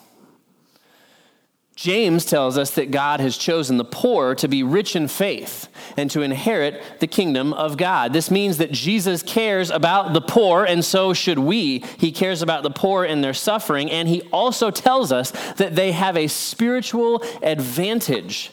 James 1.77 2.25
tells 2.25 2.57
us 2.57 2.71
that 2.71 2.91
God 2.91 3.21
has 3.21 3.37
chosen 3.37 3.77
the 3.77 3.85
poor 3.85 4.35
to 4.37 4.49
be 4.49 4.63
rich 4.63 4.97
in 4.97 5.09
faith 5.09 5.69
and 5.95 6.11
to 6.11 6.23
inherit 6.23 6.83
the 7.01 7.07
kingdom 7.07 7.53
of 7.53 7.77
God. 7.77 8.15
This 8.15 8.31
means 8.31 8.57
that 8.57 8.73
Jesus 8.73 9.23
cares 9.23 9.71
about 9.71 10.15
the 10.15 10.23
poor, 10.23 10.65
and 10.65 10.83
so 10.83 11.13
should 11.13 11.39
we. 11.39 11.81
He 11.99 12.13
cares 12.13 12.41
about 12.41 12.63
the 12.63 12.71
poor 12.71 13.05
and 13.05 13.23
their 13.23 13.35
suffering, 13.35 13.91
and 13.91 14.09
he 14.09 14.23
also 14.33 14.71
tells 14.71 15.13
us 15.13 15.33
that 15.57 15.77
they 15.77 15.93
have 15.93 16.17
a 16.17 16.29
spiritual 16.29 17.23
advantage 17.43 18.53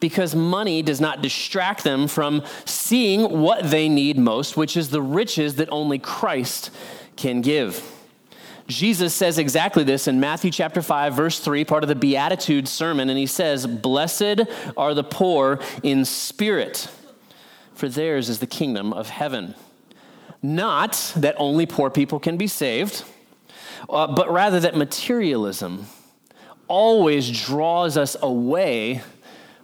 because 0.00 0.34
money 0.34 0.80
does 0.80 1.00
not 1.00 1.20
distract 1.20 1.84
them 1.84 2.08
from 2.08 2.42
seeing 2.64 3.40
what 3.40 3.70
they 3.70 3.86
need 3.86 4.18
most, 4.18 4.56
which 4.56 4.78
is 4.78 4.88
the 4.88 5.02
riches 5.02 5.56
that 5.56 5.68
only 5.70 5.98
Christ 5.98 6.70
can 7.16 7.42
give. 7.42 8.01
Jesus 8.76 9.14
says 9.14 9.38
exactly 9.38 9.84
this 9.84 10.08
in 10.08 10.20
Matthew 10.20 10.50
chapter 10.50 10.82
5 10.82 11.14
verse 11.14 11.38
3 11.38 11.64
part 11.64 11.84
of 11.84 11.88
the 11.88 11.94
beatitude 11.94 12.68
sermon 12.68 13.08
and 13.08 13.18
he 13.18 13.26
says 13.26 13.66
blessed 13.66 14.42
are 14.76 14.94
the 14.94 15.04
poor 15.04 15.60
in 15.82 16.04
spirit 16.04 16.88
for 17.74 17.88
theirs 17.88 18.28
is 18.28 18.38
the 18.38 18.46
kingdom 18.46 18.92
of 18.92 19.08
heaven. 19.08 19.54
Not 20.42 21.12
that 21.16 21.34
only 21.38 21.66
poor 21.66 21.90
people 21.90 22.18
can 22.18 22.36
be 22.36 22.46
saved 22.46 23.04
uh, 23.90 24.06
but 24.06 24.30
rather 24.30 24.60
that 24.60 24.76
materialism 24.76 25.86
always 26.68 27.30
draws 27.30 27.96
us 27.96 28.16
away 28.22 29.02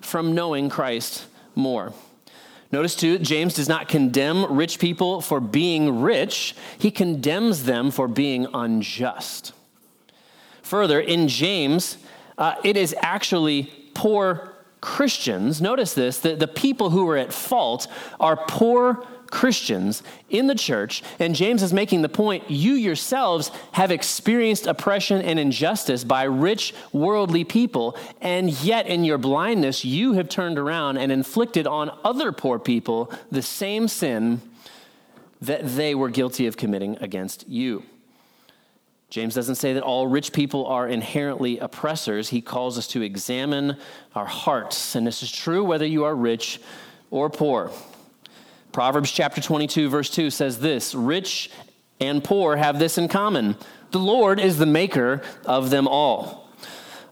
from 0.01 0.35
knowing 0.35 0.69
Christ 0.69 1.27
more 1.55 1.93
Notice 2.71 2.95
too, 2.95 3.19
James 3.19 3.55
does 3.55 3.69
not 3.69 3.89
condemn 3.89 4.53
rich 4.53 4.79
people 4.79 5.21
for 5.21 5.41
being 5.41 6.01
rich, 6.01 6.55
he 6.79 6.91
condemns 6.91 7.65
them 7.65 7.91
for 7.91 8.07
being 8.07 8.47
unjust. 8.53 9.53
Further, 10.63 11.01
in 11.01 11.29
James, 11.29 11.97
uh, 12.37 12.57
it 12.63 12.77
is 12.77 12.95
actually 13.01 13.73
poor 13.95 14.53
Christians, 14.81 15.61
notice 15.61 15.95
this, 15.95 16.19
that 16.21 16.39
the 16.39 16.47
people 16.47 16.91
who 16.91 17.09
are 17.09 17.17
at 17.17 17.33
fault 17.33 17.89
are 18.21 18.37
poor 18.37 19.05
Christians 19.31 20.03
in 20.31 20.47
the 20.47 20.55
church, 20.55 21.03
and 21.19 21.35
James 21.35 21.63
is 21.63 21.73
making 21.73 22.03
the 22.03 22.09
point 22.09 22.51
you 22.51 22.75
yourselves 22.75 23.51
have 23.73 23.91
experienced 23.91 24.67
oppression 24.67 25.21
and 25.23 25.39
injustice 25.39 26.05
by 26.05 26.25
rich 26.25 26.75
worldly 26.93 27.45
people, 27.45 27.97
and 28.21 28.51
yet 28.63 28.87
in 28.87 29.05
your 29.05 29.19
blindness 29.19 29.85
you 29.85 30.15
have 30.15 30.29
turned 30.29 30.59
around 30.59 30.97
and 30.97 31.13
inflicted 31.13 31.67
on 31.67 31.97
other 32.05 32.33
poor 32.33 32.59
people 32.59 33.13
the 33.31 33.43
same 33.43 33.89
sin 33.89 34.41
that 35.41 35.77
they 35.77 35.95
were 35.95 36.09
guilty 36.09 36.47
of 36.47 36.57
committing 36.57 36.97
against 37.01 37.49
you. 37.49 37.83
James 39.11 39.35
doesn't 39.35 39.55
say 39.55 39.73
that 39.73 39.83
all 39.83 40.07
rich 40.07 40.33
people 40.33 40.67
are 40.67 40.87
inherently 40.87 41.59
oppressors. 41.59 42.29
He 42.29 42.43
calls 42.43 42.77
us 42.77 42.87
to 42.89 43.01
examine 43.01 43.79
our 44.15 44.27
hearts. 44.27 44.95
And 44.95 45.07
this 45.07 45.23
is 45.23 45.33
true 45.33 45.65
whether 45.65 45.87
you 45.87 46.05
are 46.05 46.15
rich 46.15 46.61
or 47.11 47.31
poor. 47.31 47.71
Proverbs 48.79 49.11
chapter 49.11 49.41
22, 49.41 49.89
verse 49.89 50.09
2 50.09 50.31
says 50.31 50.61
this 50.61 50.95
Rich 50.95 51.51
and 51.99 52.23
poor 52.23 52.55
have 52.55 52.79
this 52.79 52.97
in 52.97 53.09
common 53.09 53.57
the 53.91 53.99
Lord 53.99 54.39
is 54.39 54.57
the 54.57 54.67
maker 54.67 55.21
of 55.45 55.71
them 55.71 55.89
all. 55.89 56.49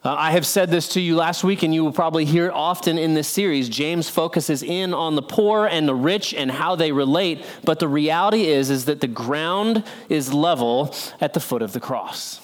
Uh, 0.04 0.14
I 0.14 0.30
have 0.30 0.46
said 0.46 0.70
this 0.70 0.90
to 0.90 1.00
you 1.00 1.16
last 1.16 1.42
week, 1.42 1.64
and 1.64 1.74
you 1.74 1.82
will 1.82 1.90
probably 1.90 2.24
hear 2.24 2.46
it 2.46 2.52
often 2.52 2.98
in 2.98 3.14
this 3.14 3.26
series. 3.26 3.68
James 3.68 4.08
focuses 4.08 4.62
in 4.62 4.94
on 4.94 5.16
the 5.16 5.22
poor 5.22 5.66
and 5.66 5.88
the 5.88 5.94
rich 5.96 6.32
and 6.34 6.52
how 6.52 6.76
they 6.76 6.92
relate, 6.92 7.44
but 7.64 7.80
the 7.80 7.88
reality 7.88 8.44
is, 8.44 8.70
is 8.70 8.84
that 8.84 9.00
the 9.00 9.08
ground 9.08 9.82
is 10.08 10.32
level 10.32 10.94
at 11.20 11.34
the 11.34 11.40
foot 11.40 11.62
of 11.62 11.72
the 11.72 11.80
cross. 11.80 12.40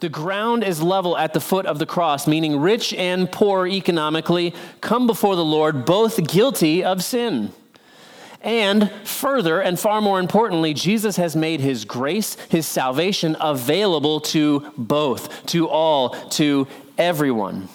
The 0.00 0.08
ground 0.08 0.64
is 0.64 0.82
level 0.82 1.18
at 1.18 1.34
the 1.34 1.40
foot 1.40 1.66
of 1.66 1.78
the 1.78 1.84
cross, 1.84 2.26
meaning 2.26 2.58
rich 2.58 2.94
and 2.94 3.30
poor 3.30 3.66
economically 3.66 4.54
come 4.80 5.06
before 5.06 5.36
the 5.36 5.44
Lord, 5.44 5.84
both 5.84 6.26
guilty 6.26 6.82
of 6.82 7.04
sin. 7.04 7.52
And 8.42 8.90
further, 9.04 9.60
and 9.60 9.78
far 9.78 10.00
more 10.00 10.18
importantly, 10.18 10.74
Jesus 10.74 11.16
has 11.16 11.36
made 11.36 11.60
his 11.60 11.84
grace, 11.84 12.34
his 12.48 12.66
salvation 12.66 13.36
available 13.40 14.20
to 14.20 14.72
both, 14.76 15.46
to 15.46 15.68
all, 15.68 16.10
to 16.30 16.66
everyone. 16.98 17.68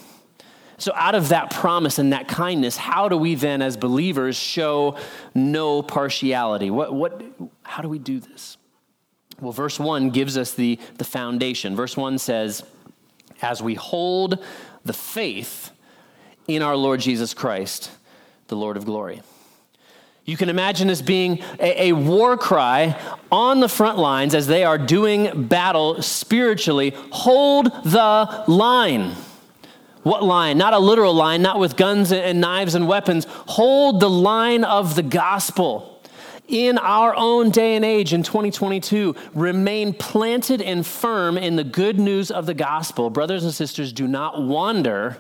So, 0.78 0.92
out 0.94 1.16
of 1.16 1.30
that 1.30 1.50
promise 1.52 1.98
and 1.98 2.14
that 2.14 2.28
kindness, 2.28 2.78
how 2.78 3.10
do 3.10 3.18
we 3.18 3.34
then, 3.34 3.62
as 3.62 3.78
believers, 3.78 4.36
show 4.36 4.98
no 5.34 5.82
partiality? 5.82 6.70
What, 6.70 6.94
what, 6.94 7.22
how 7.64 7.82
do 7.82 7.90
we 7.90 7.98
do 7.98 8.20
this? 8.20 8.58
Well, 9.40 9.54
verse 9.54 9.80
1 9.80 10.10
gives 10.10 10.38
us 10.38 10.54
the, 10.54 10.80
the 10.98 11.04
foundation. 11.04 11.76
Verse 11.76 11.96
1 11.96 12.20
says, 12.20 12.64
As 13.42 13.62
we 13.62 13.76
hold 13.76 14.44
the 14.84 14.94
faith 14.94 15.72
in 16.48 16.62
our 16.62 16.76
Lord 16.76 17.00
Jesus 17.00 17.34
Christ, 17.34 17.90
the 18.48 18.56
Lord 18.56 18.78
of 18.78 18.86
glory. 18.86 19.22
You 20.28 20.36
can 20.36 20.50
imagine 20.50 20.90
this 20.90 21.02
being 21.02 21.42
a, 21.58 21.88
a, 21.88 21.94
war 21.94 22.36
cry 22.36 23.00
on 23.32 23.62
the 23.62 23.70
front 23.70 23.98
lines 23.98 24.36
as 24.36 24.46
they 24.46 24.66
are 24.66 24.78
doing 24.78 25.48
battle 25.48 26.02
spiritually. 26.02 26.94
Hold 27.12 27.68
the 27.86 28.44
line. 28.46 29.16
What 30.04 30.24
line? 30.24 30.58
Not 30.58 30.74
a 30.74 30.80
literal 30.80 31.14
line, 31.14 31.42
not 31.42 31.60
with 31.60 31.78
guns 31.78 32.12
and 32.12 32.42
knives 32.42 32.76
and 32.76 32.90
weapons. 32.90 33.26
Hold 33.30 34.02
the 34.02 34.10
line 34.10 34.66
of 34.66 34.96
the 34.96 35.04
gospel. 35.04 36.02
In 36.50 36.78
our 36.78 37.16
own 37.16 37.50
day 37.50 37.78
and 37.78 37.86
age 37.86 38.12
in 38.12 38.22
2022, 38.22 39.16
remain 39.34 39.94
planted 39.94 40.62
and 40.62 40.86
firm 40.86 41.38
in 41.38 41.56
the 41.56 41.64
good 41.64 42.02
news 42.02 42.32
of 42.32 42.46
the 42.46 42.54
gospel. 42.54 43.10
Brothers 43.10 43.46
and 43.46 43.54
sisters, 43.54 43.94
do 43.94 44.10
not 44.10 44.44
wander 44.44 45.20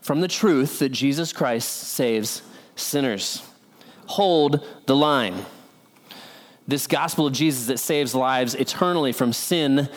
from 0.00 0.20
the 0.20 0.28
truth 0.28 0.80
that 0.80 0.88
Jesus 0.88 1.32
Christ 1.32 1.70
saves 1.70 2.42
sinners 2.74 3.44
hold 4.10 4.66
the 4.86 4.96
line. 4.96 5.46
This 6.68 6.86
gospel 6.86 7.26
of 7.26 7.32
Jesus 7.32 7.66
that 7.66 7.78
saves 7.78 8.14
lives 8.14 8.54
eternally 8.54 9.12
from 9.12 9.32
sin 9.32 9.88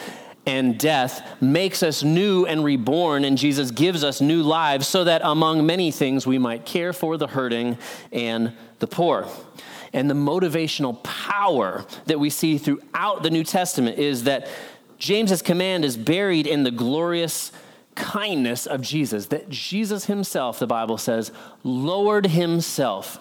and 0.45 0.77
death 0.77 1.41
makes 1.41 1.83
us 1.83 2.03
new 2.03 2.45
and 2.45 2.63
reborn, 2.63 3.23
and 3.23 3.37
Jesus 3.37 3.71
gives 3.71 4.03
us 4.03 4.21
new 4.21 4.43
lives 4.43 4.87
so 4.87 5.03
that 5.05 5.21
among 5.23 5.65
many 5.65 5.89
things 5.89 6.27
we 6.27 6.37
might 6.37 6.65
care 6.65 6.91
for 6.91 7.17
the 7.17 7.27
hurting 7.27 7.77
and 8.11 8.53
the 8.79 8.87
poor. 8.87 9.27
And 9.93 10.09
the 10.09 10.15
motivational 10.15 11.01
power 11.03 11.85
that 12.05 12.19
we 12.19 12.29
see 12.29 12.57
throughout 12.57 13.23
the 13.23 13.29
New 13.29 13.43
Testament 13.43 13.97
is 13.97 14.25
that 14.25 14.47
James's 14.97 15.41
command 15.41 15.85
is 15.85 15.95
buried 15.95 16.47
in 16.47 16.63
the 16.63 16.71
glorious 16.71 17.51
kindness 17.95 18.65
of 18.65 18.81
Jesus, 18.81 19.27
that 19.27 19.49
Jesus 19.49 20.05
himself, 20.05 20.59
the 20.59 20.67
Bible 20.67 20.97
says, 20.97 21.31
lowered 21.63 22.27
himself 22.27 23.19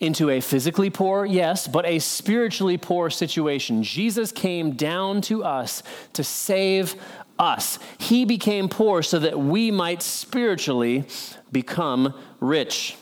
into 0.00 0.30
a 0.30 0.40
physically 0.40 0.90
poor, 0.90 1.24
yes, 1.24 1.66
but 1.66 1.86
a 1.86 1.98
spiritually 1.98 2.76
poor 2.76 3.10
situation. 3.10 3.82
Jesus 3.82 4.32
came 4.32 4.72
down 4.72 5.20
to 5.22 5.44
us 5.44 5.82
to 6.12 6.24
save 6.24 6.94
us. 7.38 7.78
He 7.98 8.24
became 8.24 8.68
poor 8.68 9.02
so 9.02 9.18
that 9.18 9.38
we 9.38 9.70
might 9.70 10.02
spiritually 10.02 11.04
become 11.52 12.14
rich. 12.40 12.96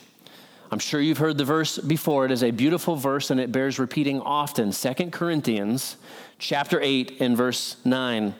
I'm 0.71 0.79
sure 0.79 0.99
you've 0.99 1.19
heard 1.19 1.37
the 1.37 1.45
verse 1.45 1.77
before. 1.77 2.25
It 2.25 2.31
is 2.31 2.43
a 2.43 2.51
beautiful 2.51 2.95
verse 2.95 3.29
and 3.29 3.39
it 3.39 3.51
bears 3.51 3.77
repeating 3.77 4.19
often. 4.21 4.71
2 4.71 4.93
Corinthians 5.11 5.97
chapter 6.39 6.79
8 6.81 7.21
and 7.21 7.37
verse 7.37 7.77
9. 7.85 8.33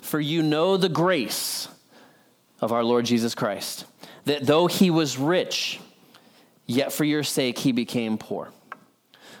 For 0.00 0.20
you 0.20 0.42
know 0.42 0.76
the 0.76 0.88
grace 0.88 1.68
of 2.60 2.72
our 2.72 2.82
Lord 2.82 3.04
Jesus 3.04 3.34
Christ, 3.34 3.84
that 4.24 4.46
though 4.46 4.68
he 4.68 4.90
was 4.90 5.18
rich, 5.18 5.80
Yet 6.66 6.92
for 6.92 7.04
your 7.04 7.22
sake 7.22 7.58
he 7.58 7.72
became 7.72 8.18
poor, 8.18 8.50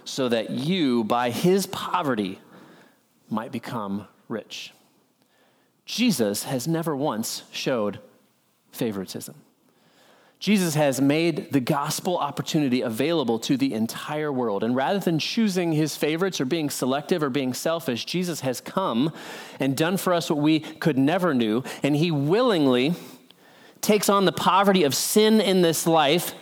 so 0.04 0.28
that 0.28 0.50
you, 0.50 1.04
by 1.04 1.30
his 1.30 1.66
poverty, 1.66 2.38
might 3.28 3.50
become 3.50 4.06
rich. 4.28 4.72
Jesus 5.84 6.44
has 6.44 6.68
never 6.68 6.96
once 6.96 7.42
showed 7.50 7.98
favoritism. 8.70 9.34
Jesus 10.38 10.74
has 10.74 11.00
made 11.00 11.50
the 11.52 11.60
gospel 11.60 12.18
opportunity 12.18 12.82
available 12.82 13.38
to 13.40 13.56
the 13.56 13.72
entire 13.72 14.30
world. 14.30 14.62
And 14.62 14.76
rather 14.76 14.98
than 14.98 15.18
choosing 15.18 15.72
his 15.72 15.96
favorites 15.96 16.40
or 16.40 16.44
being 16.44 16.68
selective 16.68 17.22
or 17.22 17.30
being 17.30 17.54
selfish, 17.54 18.04
Jesus 18.04 18.40
has 18.40 18.60
come 18.60 19.12
and 19.58 19.76
done 19.76 19.96
for 19.96 20.12
us 20.12 20.28
what 20.28 20.38
we 20.38 20.60
could 20.60 20.98
never 20.98 21.32
do. 21.32 21.64
And 21.82 21.96
he 21.96 22.10
willingly 22.10 22.94
takes 23.80 24.10
on 24.10 24.26
the 24.26 24.32
poverty 24.32 24.84
of 24.84 24.94
sin 24.94 25.40
in 25.40 25.62
this 25.62 25.86
life 25.86 26.34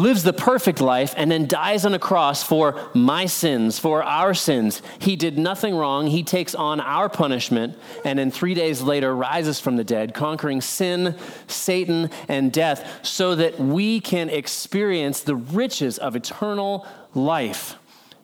lives 0.00 0.22
the 0.22 0.32
perfect 0.32 0.80
life, 0.80 1.14
and 1.16 1.30
then 1.30 1.46
dies 1.46 1.84
on 1.84 1.94
a 1.94 1.98
cross 1.98 2.42
for 2.42 2.80
my 2.94 3.26
sins, 3.26 3.78
for 3.78 4.02
our 4.02 4.32
sins. 4.34 4.80
He 4.98 5.14
did 5.14 5.38
nothing 5.38 5.74
wrong. 5.76 6.06
He 6.06 6.22
takes 6.22 6.54
on 6.54 6.80
our 6.80 7.08
punishment, 7.08 7.76
and 8.04 8.18
then 8.18 8.30
three 8.30 8.54
days 8.54 8.80
later 8.80 9.14
rises 9.14 9.60
from 9.60 9.76
the 9.76 9.84
dead, 9.84 10.14
conquering 10.14 10.60
sin, 10.60 11.16
Satan, 11.46 12.10
and 12.28 12.50
death, 12.50 13.00
so 13.02 13.34
that 13.34 13.60
we 13.60 14.00
can 14.00 14.30
experience 14.30 15.20
the 15.20 15.36
riches 15.36 15.98
of 15.98 16.16
eternal 16.16 16.86
life 17.14 17.76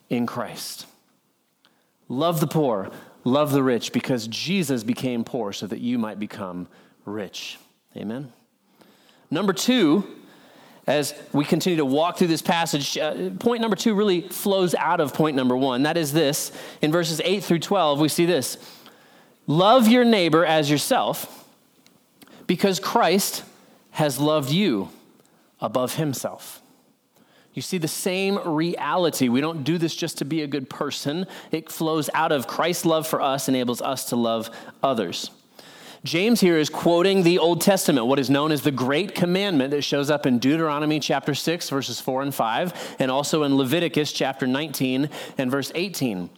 in 0.09 0.25
Christ. 0.25 0.85
Love 2.09 2.39
the 2.39 2.47
poor, 2.47 2.89
love 3.23 3.51
the 3.51 3.63
rich, 3.63 3.93
because 3.93 4.27
Jesus 4.27 4.83
became 4.83 5.23
poor 5.23 5.53
so 5.53 5.67
that 5.67 5.79
you 5.79 5.99
might 5.99 6.19
become 6.19 6.67
rich. 7.05 7.59
Amen. 7.95 8.31
Number 9.29 9.53
two, 9.53 10.07
as 10.87 11.13
we 11.33 11.43
continue 11.43 11.77
to 11.77 11.85
walk 11.85 12.17
through 12.17 12.27
this 12.27 12.41
passage, 12.41 12.97
uh, 12.97 13.29
point 13.39 13.61
number 13.61 13.75
two 13.75 13.93
really 13.93 14.21
flows 14.21 14.73
out 14.73 15.01
of 15.01 15.13
point 15.13 15.35
number 15.35 15.55
one. 15.55 15.83
That 15.83 15.97
is 15.97 16.13
this 16.13 16.51
in 16.81 16.91
verses 16.91 17.21
8 17.23 17.43
through 17.43 17.59
12, 17.59 17.99
we 17.99 18.09
see 18.09 18.25
this 18.25 18.57
Love 19.45 19.87
your 19.87 20.03
neighbor 20.03 20.45
as 20.45 20.69
yourself 20.69 21.45
because 22.47 22.79
Christ 22.79 23.43
has 23.91 24.19
loved 24.19 24.49
you 24.49 24.89
above 25.61 25.95
himself. 25.95 26.61
You 27.53 27.61
see 27.61 27.79
the 27.79 27.87
same 27.87 28.37
reality. 28.45 29.29
We 29.29 29.41
don't 29.41 29.63
do 29.63 29.77
this 29.77 29.95
just 29.95 30.19
to 30.19 30.25
be 30.25 30.43
a 30.43 30.47
good 30.47 30.69
person. 30.69 31.25
It 31.51 31.71
flows 31.71 32.09
out 32.13 32.31
of 32.31 32.45
Christ's 32.45 32.85
love 32.85 33.07
for 33.07 33.19
us, 33.19 33.49
enables 33.49 33.81
us 33.81 34.05
to 34.09 34.15
love 34.15 34.51
others. 34.83 35.31
James 36.07 36.39
here 36.39 36.57
is 36.57 36.69
quoting 36.69 37.23
the 37.23 37.37
Old 37.37 37.59
Testament, 37.59 38.07
what 38.07 38.17
is 38.17 38.29
known 38.29 38.53
as 38.53 38.61
the 38.61 38.71
Great 38.71 39.13
Commandment 39.13 39.71
that 39.71 39.81
shows 39.81 40.09
up 40.09 40.25
in 40.25 40.39
Deuteronomy 40.39 41.01
chapter 41.01 41.35
6, 41.35 41.69
verses 41.69 41.99
4 41.99 42.21
and 42.21 42.33
5, 42.33 42.95
and 42.99 43.11
also 43.11 43.43
in 43.43 43.57
Leviticus 43.57 44.13
chapter 44.13 44.47
19 44.47 45.09
and 45.37 45.51
verse 45.51 45.69
18. 45.75 46.29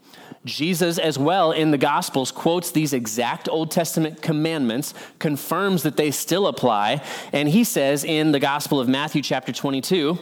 Jesus, 0.44 0.98
as 0.98 1.20
well 1.20 1.52
in 1.52 1.70
the 1.70 1.78
Gospels, 1.78 2.32
quotes 2.32 2.72
these 2.72 2.94
exact 2.94 3.48
Old 3.48 3.70
Testament 3.70 4.24
commandments, 4.24 4.96
confirms 5.20 5.84
that 5.84 5.98
they 5.98 6.10
still 6.10 6.48
apply, 6.48 7.04
and 7.32 7.48
he 7.48 7.64
says 7.64 8.04
in 8.04 8.32
the 8.32 8.40
Gospel 8.40 8.80
of 8.80 8.88
Matthew, 8.88 9.22
chapter 9.22 9.52
22, 9.52 10.18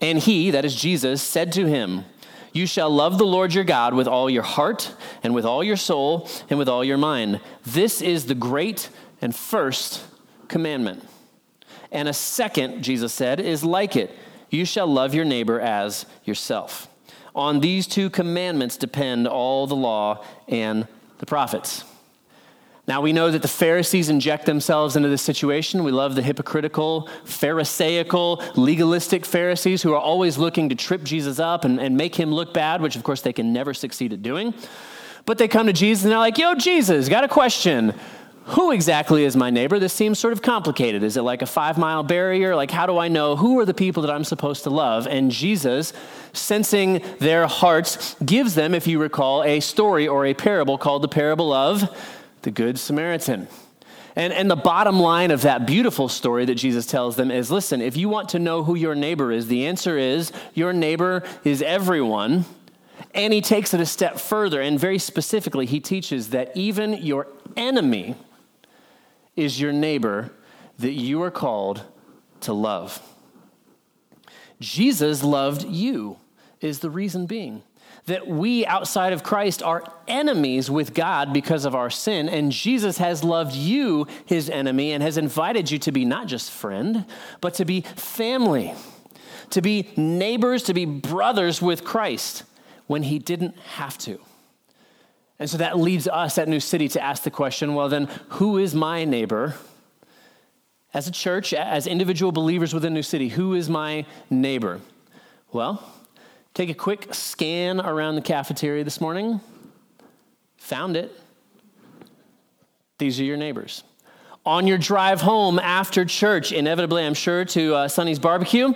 and 0.00 0.20
he, 0.20 0.52
that 0.52 0.64
is 0.64 0.76
Jesus, 0.76 1.20
said 1.20 1.50
to 1.54 1.66
him, 1.66 2.04
you 2.54 2.66
shall 2.66 2.88
love 2.88 3.18
the 3.18 3.26
Lord 3.26 3.52
your 3.52 3.64
God 3.64 3.92
with 3.92 4.08
all 4.08 4.30
your 4.30 4.42
heart, 4.42 4.94
and 5.22 5.34
with 5.34 5.44
all 5.44 5.62
your 5.62 5.76
soul, 5.76 6.30
and 6.48 6.58
with 6.58 6.68
all 6.68 6.82
your 6.82 6.96
mind. 6.96 7.40
This 7.66 8.00
is 8.00 8.24
the 8.24 8.34
great 8.34 8.88
and 9.20 9.36
first 9.36 10.02
commandment. 10.48 11.06
And 11.92 12.08
a 12.08 12.14
second, 12.14 12.82
Jesus 12.82 13.12
said, 13.12 13.40
is 13.40 13.62
like 13.62 13.96
it 13.96 14.16
you 14.50 14.64
shall 14.64 14.86
love 14.86 15.14
your 15.14 15.24
neighbor 15.24 15.60
as 15.60 16.06
yourself. 16.24 16.88
On 17.34 17.58
these 17.58 17.88
two 17.88 18.08
commandments 18.08 18.76
depend 18.76 19.26
all 19.26 19.66
the 19.66 19.74
law 19.74 20.24
and 20.46 20.86
the 21.18 21.26
prophets. 21.26 21.84
Now 22.86 23.00
we 23.00 23.14
know 23.14 23.30
that 23.30 23.40
the 23.40 23.48
Pharisees 23.48 24.10
inject 24.10 24.44
themselves 24.44 24.94
into 24.94 25.08
this 25.08 25.22
situation. 25.22 25.84
We 25.84 25.92
love 25.92 26.14
the 26.14 26.22
hypocritical, 26.22 27.08
Pharisaical, 27.24 28.42
legalistic 28.56 29.24
Pharisees 29.24 29.82
who 29.82 29.94
are 29.94 30.00
always 30.00 30.36
looking 30.36 30.68
to 30.68 30.74
trip 30.74 31.02
Jesus 31.02 31.38
up 31.38 31.64
and, 31.64 31.80
and 31.80 31.96
make 31.96 32.14
him 32.14 32.30
look 32.30 32.52
bad, 32.52 32.82
which 32.82 32.96
of 32.96 33.02
course 33.02 33.22
they 33.22 33.32
can 33.32 33.54
never 33.54 33.72
succeed 33.72 34.12
at 34.12 34.22
doing. 34.22 34.52
But 35.24 35.38
they 35.38 35.48
come 35.48 35.66
to 35.66 35.72
Jesus 35.72 36.04
and 36.04 36.12
they're 36.12 36.18
like, 36.18 36.36
Yo, 36.36 36.54
Jesus, 36.54 37.08
got 37.08 37.24
a 37.24 37.28
question. 37.28 37.94
Who 38.48 38.72
exactly 38.72 39.24
is 39.24 39.36
my 39.36 39.48
neighbor? 39.48 39.78
This 39.78 39.94
seems 39.94 40.18
sort 40.18 40.34
of 40.34 40.42
complicated. 40.42 41.02
Is 41.02 41.16
it 41.16 41.22
like 41.22 41.40
a 41.40 41.46
five 41.46 41.78
mile 41.78 42.02
barrier? 42.02 42.54
Like, 42.54 42.70
how 42.70 42.84
do 42.84 42.98
I 42.98 43.08
know 43.08 43.36
who 43.36 43.58
are 43.58 43.64
the 43.64 43.72
people 43.72 44.02
that 44.02 44.10
I'm 44.10 44.24
supposed 44.24 44.64
to 44.64 44.70
love? 44.70 45.06
And 45.06 45.30
Jesus, 45.30 45.94
sensing 46.34 47.02
their 47.20 47.46
hearts, 47.46 48.14
gives 48.22 48.54
them, 48.54 48.74
if 48.74 48.86
you 48.86 48.98
recall, 48.98 49.42
a 49.44 49.60
story 49.60 50.06
or 50.06 50.26
a 50.26 50.34
parable 50.34 50.76
called 50.76 51.00
the 51.00 51.08
parable 51.08 51.54
of 51.54 51.88
the 52.44 52.50
Good 52.50 52.78
Samaritan. 52.78 53.48
And, 54.16 54.32
and 54.32 54.48
the 54.48 54.56
bottom 54.56 55.00
line 55.00 55.32
of 55.32 55.42
that 55.42 55.66
beautiful 55.66 56.08
story 56.08 56.44
that 56.44 56.54
Jesus 56.54 56.86
tells 56.86 57.16
them 57.16 57.32
is 57.32 57.50
listen, 57.50 57.82
if 57.82 57.96
you 57.96 58.08
want 58.08 58.28
to 58.30 58.38
know 58.38 58.62
who 58.62 58.76
your 58.76 58.94
neighbor 58.94 59.32
is, 59.32 59.48
the 59.48 59.66
answer 59.66 59.98
is 59.98 60.30
your 60.54 60.72
neighbor 60.72 61.24
is 61.42 61.60
everyone. 61.62 62.44
And 63.12 63.32
he 63.32 63.40
takes 63.40 63.74
it 63.74 63.80
a 63.80 63.86
step 63.86 64.18
further, 64.18 64.60
and 64.60 64.78
very 64.78 64.98
specifically, 64.98 65.66
he 65.66 65.80
teaches 65.80 66.30
that 66.30 66.56
even 66.56 66.94
your 66.94 67.26
enemy 67.56 68.14
is 69.36 69.60
your 69.60 69.72
neighbor 69.72 70.32
that 70.78 70.92
you 70.92 71.22
are 71.22 71.30
called 71.30 71.82
to 72.40 72.52
love. 72.52 73.00
Jesus 74.60 75.22
loved 75.22 75.64
you, 75.64 76.18
is 76.60 76.80
the 76.80 76.90
reason 76.90 77.26
being 77.26 77.62
that 78.06 78.26
we 78.26 78.66
outside 78.66 79.12
of 79.12 79.22
Christ 79.22 79.62
are 79.62 79.82
enemies 80.06 80.70
with 80.70 80.92
God 80.92 81.32
because 81.32 81.64
of 81.64 81.74
our 81.74 81.88
sin, 81.88 82.28
and 82.28 82.52
Jesus 82.52 82.98
has 82.98 83.24
loved 83.24 83.54
you, 83.54 84.06
his 84.26 84.50
enemy, 84.50 84.92
and 84.92 85.02
has 85.02 85.16
invited 85.16 85.70
you 85.70 85.78
to 85.80 85.92
be 85.92 86.04
not 86.04 86.26
just 86.26 86.50
friend, 86.50 87.06
but 87.40 87.54
to 87.54 87.64
be 87.64 87.80
family, 87.80 88.74
to 89.50 89.62
be 89.62 89.88
neighbors, 89.96 90.64
to 90.64 90.74
be 90.74 90.84
brothers 90.84 91.62
with 91.62 91.84
Christ 91.84 92.44
when 92.86 93.04
he 93.04 93.18
didn't 93.18 93.56
have 93.76 93.96
to. 93.98 94.20
And 95.38 95.48
so 95.48 95.56
that 95.58 95.78
leads 95.78 96.06
us 96.06 96.38
at 96.38 96.46
New 96.46 96.60
City 96.60 96.88
to 96.88 97.02
ask 97.02 97.22
the 97.22 97.30
question 97.30 97.74
well, 97.74 97.88
then, 97.88 98.08
who 98.30 98.58
is 98.58 98.74
my 98.74 99.04
neighbor? 99.04 99.54
As 100.92 101.08
a 101.08 101.10
church, 101.10 101.52
as 101.52 101.88
individual 101.88 102.30
believers 102.30 102.72
within 102.72 102.94
New 102.94 103.02
City, 103.02 103.28
who 103.28 103.54
is 103.54 103.68
my 103.68 104.06
neighbor? 104.30 104.80
Well, 105.50 105.82
Take 106.54 106.70
a 106.70 106.74
quick 106.74 107.12
scan 107.12 107.80
around 107.80 108.14
the 108.14 108.20
cafeteria 108.20 108.84
this 108.84 109.00
morning. 109.00 109.40
Found 110.58 110.96
it. 110.96 111.10
These 112.98 113.18
are 113.18 113.24
your 113.24 113.36
neighbors. 113.36 113.82
On 114.46 114.68
your 114.68 114.78
drive 114.78 115.20
home 115.20 115.58
after 115.58 116.04
church, 116.04 116.52
inevitably, 116.52 117.04
I'm 117.04 117.14
sure, 117.14 117.44
to 117.46 117.74
uh, 117.74 117.88
Sonny's 117.88 118.20
barbecue, 118.20 118.72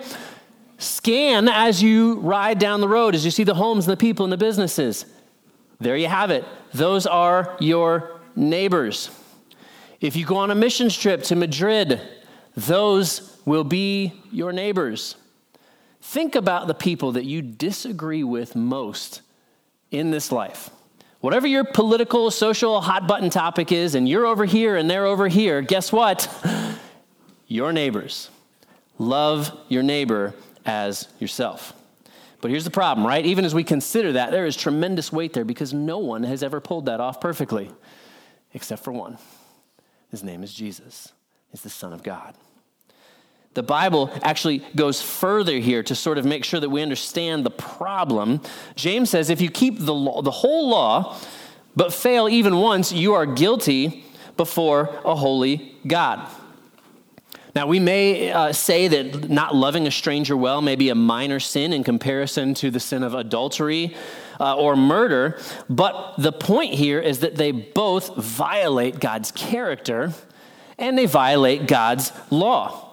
scan 0.78 1.48
as 1.48 1.80
you 1.80 2.14
ride 2.18 2.58
down 2.58 2.80
the 2.80 2.88
road, 2.88 3.14
as 3.14 3.24
you 3.24 3.30
see 3.30 3.44
the 3.44 3.54
homes 3.54 3.86
and 3.86 3.92
the 3.92 4.00
people 4.00 4.24
and 4.24 4.32
the 4.32 4.38
businesses. 4.38 5.06
There 5.78 5.96
you 5.96 6.08
have 6.08 6.32
it. 6.32 6.44
Those 6.74 7.06
are 7.06 7.56
your 7.60 8.20
neighbors. 8.34 9.08
If 10.00 10.16
you 10.16 10.26
go 10.26 10.36
on 10.36 10.50
a 10.50 10.54
missions 10.56 10.96
trip 10.96 11.22
to 11.24 11.36
Madrid, 11.36 12.00
those 12.56 13.38
will 13.44 13.64
be 13.64 14.14
your 14.32 14.52
neighbors. 14.52 15.14
Think 16.00 16.34
about 16.34 16.66
the 16.66 16.74
people 16.74 17.12
that 17.12 17.24
you 17.24 17.42
disagree 17.42 18.24
with 18.24 18.54
most 18.56 19.22
in 19.90 20.10
this 20.10 20.30
life. 20.30 20.70
Whatever 21.20 21.46
your 21.46 21.64
political, 21.64 22.30
social, 22.30 22.80
hot 22.80 23.08
button 23.08 23.30
topic 23.30 23.72
is, 23.72 23.94
and 23.94 24.08
you're 24.08 24.26
over 24.26 24.44
here 24.44 24.76
and 24.76 24.88
they're 24.88 25.06
over 25.06 25.26
here, 25.26 25.60
guess 25.62 25.92
what? 25.92 26.32
Your 27.48 27.72
neighbors. 27.72 28.30
Love 28.98 29.56
your 29.68 29.82
neighbor 29.82 30.34
as 30.66 31.08
yourself. 31.18 31.72
But 32.40 32.50
here's 32.50 32.64
the 32.64 32.70
problem, 32.70 33.06
right? 33.06 33.24
Even 33.24 33.44
as 33.44 33.54
we 33.54 33.64
consider 33.64 34.12
that, 34.12 34.32
there 34.32 34.44
is 34.44 34.56
tremendous 34.56 35.12
weight 35.12 35.32
there 35.32 35.44
because 35.44 35.72
no 35.72 35.98
one 35.98 36.24
has 36.24 36.42
ever 36.42 36.60
pulled 36.60 36.86
that 36.86 37.00
off 37.00 37.20
perfectly, 37.20 37.70
except 38.54 38.84
for 38.84 38.92
one. 38.92 39.18
His 40.10 40.22
name 40.22 40.42
is 40.42 40.52
Jesus, 40.52 41.12
He's 41.50 41.62
the 41.62 41.70
Son 41.70 41.92
of 41.92 42.02
God. 42.02 42.34
The 43.58 43.64
Bible 43.64 44.12
actually 44.22 44.62
goes 44.76 45.02
further 45.02 45.58
here 45.58 45.82
to 45.82 45.94
sort 45.96 46.16
of 46.16 46.24
make 46.24 46.44
sure 46.44 46.60
that 46.60 46.70
we 46.70 46.80
understand 46.80 47.44
the 47.44 47.50
problem. 47.50 48.40
James 48.76 49.10
says 49.10 49.30
if 49.30 49.40
you 49.40 49.50
keep 49.50 49.80
the, 49.80 49.92
law, 49.92 50.22
the 50.22 50.30
whole 50.30 50.68
law, 50.68 51.18
but 51.74 51.92
fail 51.92 52.28
even 52.28 52.58
once, 52.58 52.92
you 52.92 53.14
are 53.14 53.26
guilty 53.26 54.04
before 54.36 55.00
a 55.04 55.16
holy 55.16 55.74
God. 55.88 56.30
Now, 57.56 57.66
we 57.66 57.80
may 57.80 58.30
uh, 58.30 58.52
say 58.52 58.86
that 58.86 59.28
not 59.28 59.56
loving 59.56 59.88
a 59.88 59.90
stranger 59.90 60.36
well 60.36 60.62
may 60.62 60.76
be 60.76 60.90
a 60.90 60.94
minor 60.94 61.40
sin 61.40 61.72
in 61.72 61.82
comparison 61.82 62.54
to 62.54 62.70
the 62.70 62.78
sin 62.78 63.02
of 63.02 63.12
adultery 63.12 63.96
uh, 64.38 64.54
or 64.54 64.76
murder, 64.76 65.36
but 65.68 66.14
the 66.16 66.30
point 66.30 66.74
here 66.74 67.00
is 67.00 67.18
that 67.18 67.34
they 67.34 67.50
both 67.50 68.14
violate 68.14 69.00
God's 69.00 69.32
character 69.32 70.12
and 70.78 70.96
they 70.96 71.06
violate 71.06 71.66
God's 71.66 72.12
law. 72.30 72.87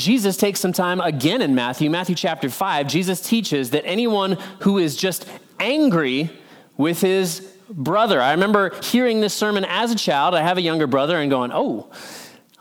Jesus 0.00 0.38
takes 0.38 0.60
some 0.60 0.72
time 0.72 0.98
again 1.00 1.42
in 1.42 1.54
Matthew, 1.54 1.90
Matthew 1.90 2.14
chapter 2.14 2.48
5. 2.48 2.86
Jesus 2.86 3.20
teaches 3.20 3.70
that 3.70 3.84
anyone 3.84 4.38
who 4.60 4.78
is 4.78 4.96
just 4.96 5.26
angry 5.58 6.30
with 6.78 7.02
his 7.02 7.40
brother. 7.68 8.20
I 8.20 8.32
remember 8.32 8.74
hearing 8.82 9.20
this 9.20 9.34
sermon 9.34 9.66
as 9.66 9.92
a 9.92 9.94
child. 9.94 10.34
I 10.34 10.40
have 10.40 10.56
a 10.56 10.62
younger 10.62 10.86
brother 10.86 11.18
and 11.18 11.30
going, 11.30 11.50
oh, 11.52 11.90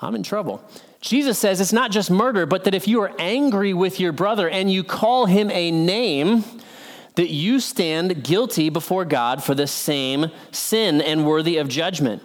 I'm 0.01 0.15
in 0.15 0.23
trouble. 0.23 0.61
Jesus 0.99 1.39
says 1.39 1.61
it's 1.61 1.71
not 1.71 1.91
just 1.91 2.11
murder, 2.11 2.45
but 2.45 2.65
that 2.65 2.75
if 2.75 2.89
you 2.89 3.01
are 3.01 3.13
angry 3.17 3.73
with 3.73 4.01
your 4.01 4.11
brother 4.11 4.49
and 4.49 4.69
you 4.69 4.83
call 4.83 5.25
him 5.25 5.49
a 5.51 5.71
name, 5.71 6.43
that 7.15 7.29
you 7.29 7.61
stand 7.61 8.21
guilty 8.21 8.69
before 8.69 9.05
God 9.05 9.41
for 9.41 9.55
the 9.55 9.67
same 9.67 10.29
sin 10.51 11.01
and 11.01 11.25
worthy 11.25 11.55
of 11.55 11.69
judgment. 11.69 12.21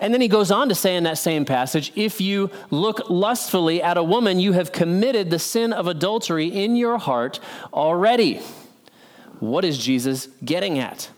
And 0.00 0.14
then 0.14 0.20
he 0.20 0.28
goes 0.28 0.50
on 0.50 0.68
to 0.68 0.74
say 0.74 0.96
in 0.96 1.04
that 1.04 1.18
same 1.18 1.44
passage 1.44 1.92
if 1.96 2.20
you 2.20 2.50
look 2.70 3.10
lustfully 3.10 3.82
at 3.82 3.96
a 3.96 4.02
woman, 4.02 4.38
you 4.38 4.52
have 4.52 4.72
committed 4.72 5.30
the 5.30 5.38
sin 5.38 5.72
of 5.72 5.86
adultery 5.86 6.46
in 6.46 6.76
your 6.76 6.98
heart 6.98 7.40
already. 7.72 8.40
What 9.40 9.64
is 9.64 9.78
Jesus 9.78 10.28
getting 10.44 10.78
at? 10.78 11.10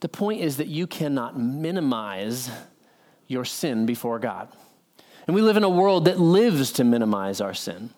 The 0.00 0.08
point 0.08 0.40
is 0.40 0.56
that 0.58 0.68
you 0.68 0.86
cannot 0.86 1.38
minimize 1.38 2.50
your 3.26 3.44
sin 3.44 3.86
before 3.86 4.18
God. 4.18 4.48
And 5.26 5.34
we 5.34 5.42
live 5.42 5.56
in 5.56 5.64
a 5.64 5.68
world 5.68 6.04
that 6.04 6.20
lives 6.20 6.72
to 6.72 6.84
minimize 6.84 7.40
our 7.40 7.54
sin. 7.54 7.90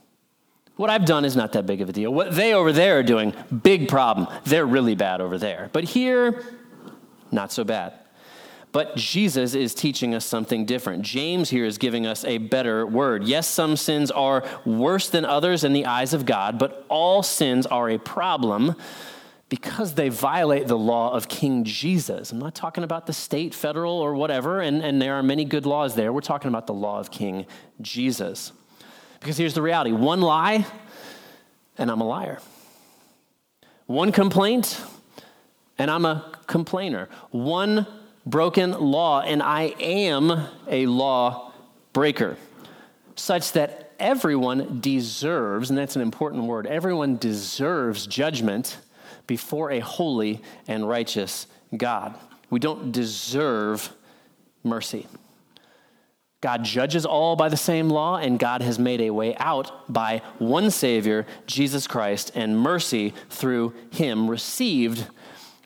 What 0.76 0.90
I've 0.90 1.04
done 1.04 1.24
is 1.24 1.34
not 1.34 1.52
that 1.52 1.66
big 1.66 1.80
of 1.80 1.88
a 1.88 1.92
deal. 1.92 2.14
What 2.14 2.34
they 2.34 2.54
over 2.54 2.72
there 2.72 3.00
are 3.00 3.02
doing, 3.02 3.34
big 3.62 3.88
problem. 3.88 4.28
They're 4.44 4.64
really 4.64 4.94
bad 4.94 5.20
over 5.20 5.36
there. 5.36 5.70
But 5.72 5.84
here, 5.84 6.42
not 7.32 7.52
so 7.52 7.64
bad. 7.64 7.94
But 8.70 8.96
Jesus 8.96 9.54
is 9.54 9.74
teaching 9.74 10.14
us 10.14 10.24
something 10.24 10.66
different. 10.66 11.02
James 11.02 11.50
here 11.50 11.64
is 11.64 11.78
giving 11.78 12.06
us 12.06 12.24
a 12.24 12.38
better 12.38 12.86
word. 12.86 13.24
Yes, 13.24 13.48
some 13.48 13.76
sins 13.76 14.10
are 14.10 14.44
worse 14.66 15.08
than 15.08 15.24
others 15.24 15.64
in 15.64 15.72
the 15.72 15.86
eyes 15.86 16.12
of 16.12 16.26
God, 16.26 16.58
but 16.58 16.84
all 16.88 17.22
sins 17.22 17.66
are 17.66 17.88
a 17.88 17.98
problem 17.98 18.76
because 19.48 19.94
they 19.94 20.10
violate 20.10 20.66
the 20.66 20.76
law 20.76 21.12
of 21.14 21.28
King 21.28 21.64
Jesus. 21.64 22.32
I'm 22.32 22.38
not 22.38 22.54
talking 22.54 22.84
about 22.84 23.06
the 23.06 23.14
state, 23.14 23.54
federal, 23.54 23.94
or 23.94 24.14
whatever, 24.14 24.60
and, 24.60 24.82
and 24.82 25.00
there 25.00 25.14
are 25.14 25.22
many 25.22 25.46
good 25.46 25.64
laws 25.64 25.94
there. 25.94 26.12
We're 26.12 26.20
talking 26.20 26.48
about 26.48 26.66
the 26.66 26.74
law 26.74 27.00
of 27.00 27.10
King 27.10 27.46
Jesus. 27.80 28.52
Because 29.20 29.38
here's 29.38 29.54
the 29.54 29.62
reality 29.62 29.92
one 29.92 30.20
lie, 30.20 30.66
and 31.78 31.90
I'm 31.90 32.02
a 32.02 32.06
liar. 32.06 32.40
One 33.86 34.12
complaint, 34.12 34.78
and 35.78 35.90
I'm 35.90 36.04
a 36.04 36.38
complainer. 36.46 37.08
One 37.30 37.86
broken 38.28 38.72
law, 38.72 39.20
and 39.20 39.42
I 39.42 39.74
am 39.80 40.48
a 40.68 40.86
law 40.86 41.52
breaker, 41.92 42.36
such 43.16 43.52
that 43.52 43.92
everyone 43.98 44.80
deserves, 44.80 45.70
and 45.70 45.78
that's 45.78 45.96
an 45.96 46.02
important 46.02 46.44
word, 46.44 46.66
everyone 46.66 47.16
deserves 47.16 48.06
judgment 48.06 48.78
before 49.26 49.70
a 49.70 49.80
holy 49.80 50.42
and 50.66 50.88
righteous 50.88 51.46
God. 51.76 52.14
We 52.50 52.60
don't 52.60 52.92
deserve 52.92 53.92
mercy. 54.62 55.06
God 56.40 56.64
judges 56.64 57.04
all 57.04 57.34
by 57.34 57.48
the 57.48 57.56
same 57.56 57.90
law, 57.90 58.16
and 58.16 58.38
God 58.38 58.62
has 58.62 58.78
made 58.78 59.00
a 59.00 59.10
way 59.10 59.34
out 59.36 59.92
by 59.92 60.22
one 60.38 60.70
Savior, 60.70 61.26
Jesus 61.46 61.86
Christ, 61.88 62.30
and 62.34 62.58
mercy 62.58 63.12
through 63.28 63.74
Him 63.90 64.30
received 64.30 65.06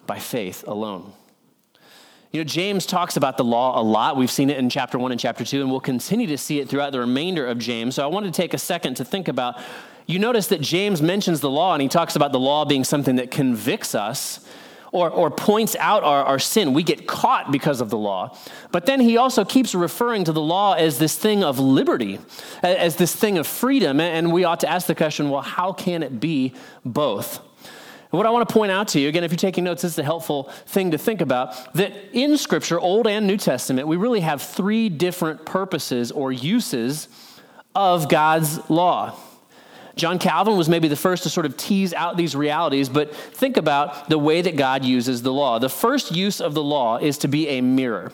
by 0.07 0.18
faith 0.18 0.64
alone. 0.66 1.12
You 2.33 2.40
know, 2.40 2.45
James 2.45 2.87
talks 2.87 3.18
about 3.18 3.37
the 3.37 3.45
law 3.45 3.79
a 3.79 3.83
lot. 3.83 4.16
We've 4.16 4.31
seen 4.31 4.49
it 4.49 4.57
in 4.57 4.71
chapter 4.71 4.99
1 4.99 5.12
and 5.12 5.21
chapter 5.21 5.45
2, 5.45 5.61
and 5.61 5.71
we'll 5.71 5.81
continue 5.81 6.27
to 6.29 6.38
see 6.38 6.61
it 6.61 6.68
throughout 6.68 6.92
the 6.92 7.01
remainder 7.01 7.47
of 7.47 7.59
James. 7.59 7.97
So 7.97 8.03
I 8.03 8.07
wanted 8.07 8.33
to 8.33 8.37
take 8.40 8.55
a 8.55 8.59
second 8.59 8.95
to 8.95 9.05
think 9.05 9.29
about 9.29 9.61
you 10.07 10.18
notice 10.18 10.47
that 10.49 10.62
James 10.62 11.03
mentions 11.03 11.40
the 11.40 11.51
law 11.51 11.75
and 11.75 11.83
he 11.83 11.88
talks 11.88 12.16
about 12.16 12.33
the 12.33 12.40
law 12.40 12.64
being 12.64 12.85
something 12.85 13.16
that 13.16 13.31
convicts 13.31 13.95
us 13.95 14.40
or, 14.92 15.11
or 15.11 15.31
points 15.31 15.77
out 15.77 16.03
our, 16.05 16.25
our 16.25 16.38
sin. 16.38 16.73
We 16.73 16.83
get 16.83 17.07
caught 17.07 17.53
because 17.53 17.81
of 17.81 17.90
the 17.90 17.99
law. 17.99 18.37
But 18.73 18.87
then 18.87 19.01
he 19.01 19.16
also 19.16 19.45
keeps 19.45 19.75
referring 19.75 20.25
to 20.25 20.33
the 20.33 20.40
law 20.40 20.73
as 20.73 20.99
this 20.99 21.16
thing 21.16 21.45
of 21.45 21.59
liberty, 21.59 22.18
as 22.62 22.97
this 22.97 23.14
thing 23.14 23.38
of 23.38 23.47
freedom. 23.47 24.01
And 24.01 24.33
we 24.33 24.45
ought 24.45 24.61
to 24.61 24.68
ask 24.68 24.87
the 24.87 24.95
question 24.95 25.31
well, 25.31 25.42
how 25.42 25.73
can 25.73 26.03
it 26.03 26.18
be 26.18 26.55
both? 26.85 27.40
And 28.12 28.18
what 28.18 28.27
I 28.27 28.31
want 28.31 28.46
to 28.46 28.53
point 28.53 28.70
out 28.70 28.88
to 28.88 29.01
you, 29.01 29.09
again, 29.09 29.25
if 29.25 29.33
you're 29.33 29.38
taking 29.38 29.64
notes, 29.64 29.81
this 29.81 29.92
is 29.92 29.98
a 29.98 30.05
helpful 30.05 30.44
thing 30.66 30.90
to 30.90 30.98
think 30.98 31.22
about 31.22 31.72
that 31.75 31.94
in 32.12 32.37
Scripture, 32.37 32.79
Old 32.79 33.07
and 33.07 33.27
New 33.27 33.38
Testament, 33.38 33.88
we 33.88 33.96
really 33.96 34.20
have 34.20 34.42
three 34.42 34.90
different 34.90 35.46
purposes 35.46 36.12
or 36.12 36.31
uses 36.31 37.09
of 37.75 38.11
God's 38.11 38.68
law. 38.68 39.16
John 39.96 40.18
Calvin 40.18 40.59
was 40.59 40.68
maybe 40.68 40.88
the 40.88 40.96
first 40.96 41.22
to 41.22 41.31
sort 41.31 41.46
of 41.46 41.57
tease 41.57 41.94
out 41.94 42.18
these 42.18 42.37
realities, 42.37 42.90
but 42.90 43.14
think 43.14 43.57
about 43.57 44.11
the 44.11 44.18
way 44.18 44.42
that 44.42 44.57
God 44.57 44.85
uses 44.85 45.22
the 45.22 45.33
law. 45.33 45.59
The 45.59 45.70
first 45.70 46.14
use 46.14 46.40
of 46.40 46.53
the 46.53 46.62
law 46.62 46.98
is 46.98 47.16
to 47.18 47.29
be 47.29 47.48
a 47.48 47.61
mirror. 47.62 48.12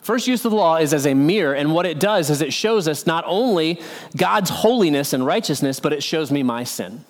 First 0.00 0.28
use 0.28 0.44
of 0.44 0.52
the 0.52 0.56
law 0.56 0.76
is 0.76 0.94
as 0.94 1.06
a 1.06 1.14
mirror, 1.14 1.54
and 1.54 1.74
what 1.74 1.86
it 1.86 1.98
does 1.98 2.30
is 2.30 2.40
it 2.40 2.52
shows 2.52 2.86
us 2.86 3.04
not 3.04 3.24
only 3.26 3.80
God's 4.16 4.50
holiness 4.50 5.12
and 5.12 5.26
righteousness, 5.26 5.80
but 5.80 5.92
it 5.92 6.04
shows 6.04 6.30
me 6.30 6.44
my 6.44 6.62
sin. 6.62 7.04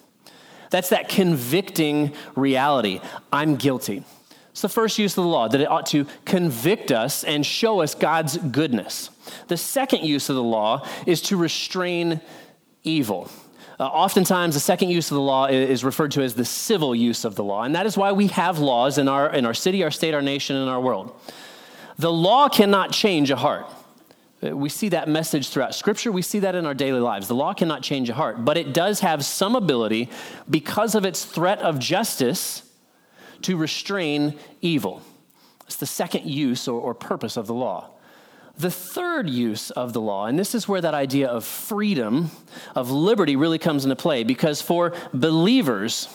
That's 0.71 0.89
that 0.91 1.09
convicting 1.09 2.13
reality. 2.35 3.01
I'm 3.33 3.57
guilty. 3.57 4.05
It's 4.51 4.63
the 4.63 4.69
first 4.71 4.99
use 4.99 5.13
of 5.13 5.25
the 5.25 5.29
law, 5.29 5.49
that 5.49 5.61
it 5.61 5.71
ought 5.71 5.87
to 5.87 6.07
convict 6.25 6.91
us 6.91 7.25
and 7.25 7.45
show 7.45 7.83
us 7.83 7.95
God's 7.95 8.39
goodness. 8.39 9.11
The 9.49 9.57
second 9.57 10.05
use 10.05 10.31
of 10.31 10.37
the 10.37 10.43
law 10.43 10.87
is 11.05 11.21
to 11.23 11.37
restrain 11.37 12.23
evil. 12.83 13.31
Uh, 13.79 13.85
oftentimes, 13.85 14.55
the 14.55 14.61
second 14.61 14.89
use 14.89 15.11
of 15.11 15.17
the 15.17 15.21
law 15.21 15.45
is 15.47 15.85
referred 15.85 16.13
to 16.13 16.23
as 16.23 16.35
the 16.35 16.45
civil 16.47 16.95
use 16.95 17.27
of 17.27 17.35
the 17.35 17.45
law, 17.45 17.65
and 17.65 17.75
that 17.75 17.85
is 17.85 17.99
why 17.99 18.13
we 18.13 18.29
have 18.29 18.59
laws 18.59 18.97
in 18.97 19.09
our, 19.09 19.31
in 19.31 19.45
our 19.45 19.53
city, 19.53 19.85
our 19.85 19.91
state, 19.91 20.15
our 20.15 20.23
nation, 20.23 20.57
and 20.57 20.71
our 20.71 20.81
world. 20.81 21.15
The 21.99 22.11
law 22.11 22.49
cannot 22.49 22.93
change 22.93 23.31
a 23.31 23.37
heart. 23.37 23.67
Uh, 24.45 24.57
we 24.57 24.69
see 24.69 24.91
that 24.91 25.09
message 25.09 25.49
throughout 25.49 25.75
Scripture. 25.75 26.13
We 26.13 26.23
see 26.23 26.41
that 26.41 26.55
in 26.55 26.67
our 26.67 26.75
daily 26.75 27.01
lives. 27.01 27.27
The 27.27 27.35
law 27.35 27.55
cannot 27.55 27.83
change 27.83 28.11
a 28.11 28.15
heart, 28.15 28.45
but 28.45 28.57
it 28.57 28.75
does 28.75 29.01
have 29.01 29.25
some 29.25 29.57
ability, 29.57 30.11
because 30.49 30.95
of 30.95 31.05
its 31.05 31.25
threat 31.25 31.59
of 31.61 31.79
justice, 31.79 32.63
to 33.43 33.57
restrain 33.57 34.39
evil. 34.61 35.03
It's 35.67 35.77
the 35.77 35.87
second 35.87 36.27
use 36.27 36.69
or, 36.69 36.81
or 36.81 36.95
purpose 36.95 37.37
of 37.37 37.47
the 37.47 37.55
law. 37.55 37.91
The 38.59 38.71
third 38.71 39.29
use 39.29 39.71
of 39.71 39.93
the 39.93 40.01
law, 40.01 40.27
and 40.27 40.39
this 40.39 40.55
is 40.55 40.67
where 40.67 40.81
that 40.81 40.95
idea 40.95 41.29
of 41.29 41.45
freedom, 41.45 42.31
of 42.75 42.91
liberty, 42.91 43.37
really 43.37 43.59
comes 43.59 43.85
into 43.85 43.97
play, 43.97 44.25
because 44.25 44.63
for 44.63 44.95
believers, 45.13 46.09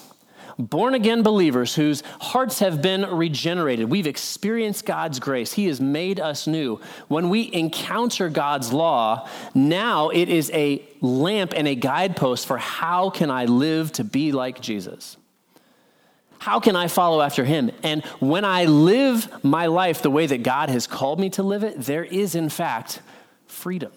born 0.57 0.93
again 0.93 1.23
believers 1.23 1.75
whose 1.75 2.01
hearts 2.19 2.59
have 2.59 2.81
been 2.81 3.03
regenerated, 3.05 3.89
we've 3.89 4.07
experienced 4.07 4.85
God's 4.85 5.19
grace. 5.19 5.53
He 5.53 5.65
has 5.67 5.81
made 5.81 6.19
us 6.19 6.47
new. 6.47 6.79
When 7.07 7.29
we 7.29 7.51
encounter 7.53 8.29
God's 8.29 8.71
law, 8.73 9.27
now 9.53 10.09
it 10.09 10.29
is 10.29 10.51
a 10.51 10.83
lamp 11.01 11.53
and 11.55 11.67
a 11.67 11.75
guidepost 11.75 12.45
for 12.45 12.57
how 12.57 13.09
can 13.09 13.29
I 13.29 13.45
live 13.45 13.91
to 13.93 14.03
be 14.03 14.31
like 14.31 14.61
Jesus. 14.61 15.17
How 16.39 16.59
can 16.59 16.75
I 16.75 16.87
follow 16.87 17.21
after 17.21 17.45
him? 17.45 17.71
And 17.83 18.03
when 18.19 18.45
I 18.45 18.65
live 18.65 19.43
my 19.43 19.67
life 19.67 20.01
the 20.01 20.09
way 20.09 20.25
that 20.25 20.41
God 20.41 20.69
has 20.69 20.87
called 20.87 21.19
me 21.19 21.29
to 21.31 21.43
live 21.43 21.63
it, 21.63 21.79
there 21.79 22.03
is, 22.03 22.33
in 22.33 22.49
fact, 22.49 22.99
freedom. 23.45 23.91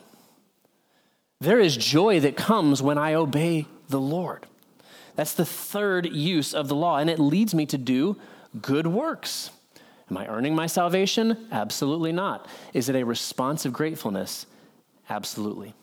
There 1.40 1.58
is 1.58 1.76
joy 1.76 2.20
that 2.20 2.36
comes 2.36 2.82
when 2.82 2.98
I 2.98 3.14
obey 3.14 3.66
the 3.88 4.00
Lord. 4.00 4.46
That's 5.16 5.34
the 5.34 5.44
third 5.44 6.06
use 6.06 6.54
of 6.54 6.68
the 6.68 6.74
law, 6.74 6.98
and 6.98 7.08
it 7.08 7.18
leads 7.18 7.54
me 7.54 7.66
to 7.66 7.78
do 7.78 8.16
good 8.60 8.86
works. 8.86 9.50
Am 10.10 10.16
I 10.16 10.26
earning 10.26 10.54
my 10.54 10.66
salvation? 10.66 11.48
Absolutely 11.50 12.12
not. 12.12 12.46
Is 12.72 12.88
it 12.88 12.96
a 12.96 13.04
response 13.04 13.64
of 13.64 13.72
gratefulness? 13.72 14.46
Absolutely. 15.08 15.74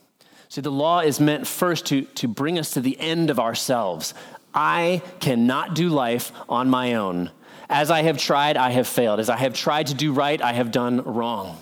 See, 0.50 0.62
the 0.62 0.72
law 0.72 1.00
is 1.00 1.20
meant 1.20 1.48
first 1.48 1.86
to, 1.88 2.02
to 2.02 2.28
bring 2.28 2.60
us 2.60 2.72
to 2.72 2.82
the 2.82 3.00
end 3.00 3.30
of 3.30 3.40
ourselves. 3.40 4.14
I 4.54 5.02
cannot 5.20 5.76
do 5.76 5.90
life 5.90 6.32
on 6.50 6.70
my 6.70 6.96
own. 6.96 7.32
As 7.70 7.90
I 7.90 8.02
have 8.02 8.18
tried, 8.18 8.58
I 8.58 8.72
have 8.72 8.88
failed. 8.88 9.22
As 9.22 9.30
I 9.30 9.38
have 9.38 9.54
tried 9.54 9.88
to 9.88 9.94
do 9.94 10.12
right, 10.12 10.42
I 10.42 10.52
have 10.52 10.72
done 10.72 11.02
wrong. 11.04 11.58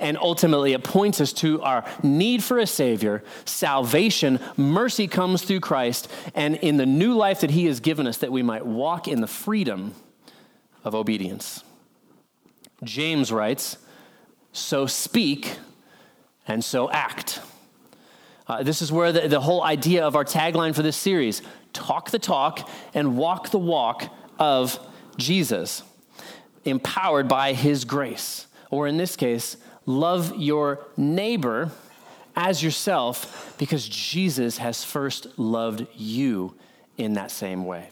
And 0.00 0.16
ultimately, 0.16 0.72
it 0.72 0.82
points 0.82 1.20
us 1.20 1.32
to 1.34 1.60
our 1.62 1.84
need 2.02 2.42
for 2.42 2.58
a 2.58 2.66
Savior, 2.66 3.22
salvation, 3.44 4.40
mercy 4.56 5.06
comes 5.06 5.42
through 5.42 5.60
Christ, 5.60 6.10
and 6.34 6.56
in 6.56 6.78
the 6.78 6.86
new 6.86 7.14
life 7.14 7.42
that 7.42 7.50
He 7.50 7.66
has 7.66 7.80
given 7.80 8.06
us, 8.06 8.16
that 8.18 8.32
we 8.32 8.42
might 8.42 8.64
walk 8.64 9.06
in 9.06 9.20
the 9.20 9.26
freedom 9.26 9.94
of 10.82 10.94
obedience. 10.94 11.62
James 12.82 13.30
writes, 13.30 13.76
So 14.52 14.86
speak 14.86 15.58
and 16.46 16.64
so 16.64 16.90
act. 16.90 17.40
Uh, 18.46 18.62
this 18.62 18.82
is 18.82 18.90
where 18.90 19.12
the, 19.12 19.28
the 19.28 19.40
whole 19.40 19.62
idea 19.62 20.04
of 20.04 20.16
our 20.16 20.24
tagline 20.24 20.74
for 20.74 20.82
this 20.82 20.96
series 20.96 21.42
talk 21.72 22.10
the 22.10 22.18
talk 22.18 22.68
and 22.94 23.16
walk 23.16 23.50
the 23.50 23.58
walk 23.58 24.12
of 24.38 24.78
Jesus, 25.16 25.82
empowered 26.64 27.28
by 27.28 27.52
his 27.52 27.84
grace. 27.84 28.46
Or 28.70 28.86
in 28.86 28.96
this 28.96 29.14
case, 29.14 29.56
love 29.86 30.36
your 30.36 30.80
neighbor 30.96 31.70
as 32.36 32.62
yourself 32.62 33.54
because 33.58 33.88
Jesus 33.88 34.58
has 34.58 34.84
first 34.84 35.38
loved 35.38 35.86
you 35.96 36.54
in 36.96 37.14
that 37.14 37.30
same 37.30 37.64
way. 37.64 37.90